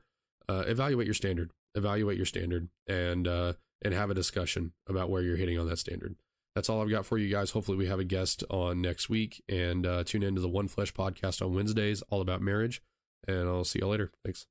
[0.49, 3.53] uh, evaluate your standard, evaluate your standard, and uh,
[3.83, 6.17] and have a discussion about where you're hitting on that standard.
[6.55, 7.53] That's all I've got for you guys.
[7.53, 10.93] Hopefully, we have a guest on next week, and uh, tune into the One Flesh
[10.93, 12.83] podcast on Wednesdays, all about marriage.
[13.29, 14.11] And I'll see you later.
[14.25, 14.47] Thanks.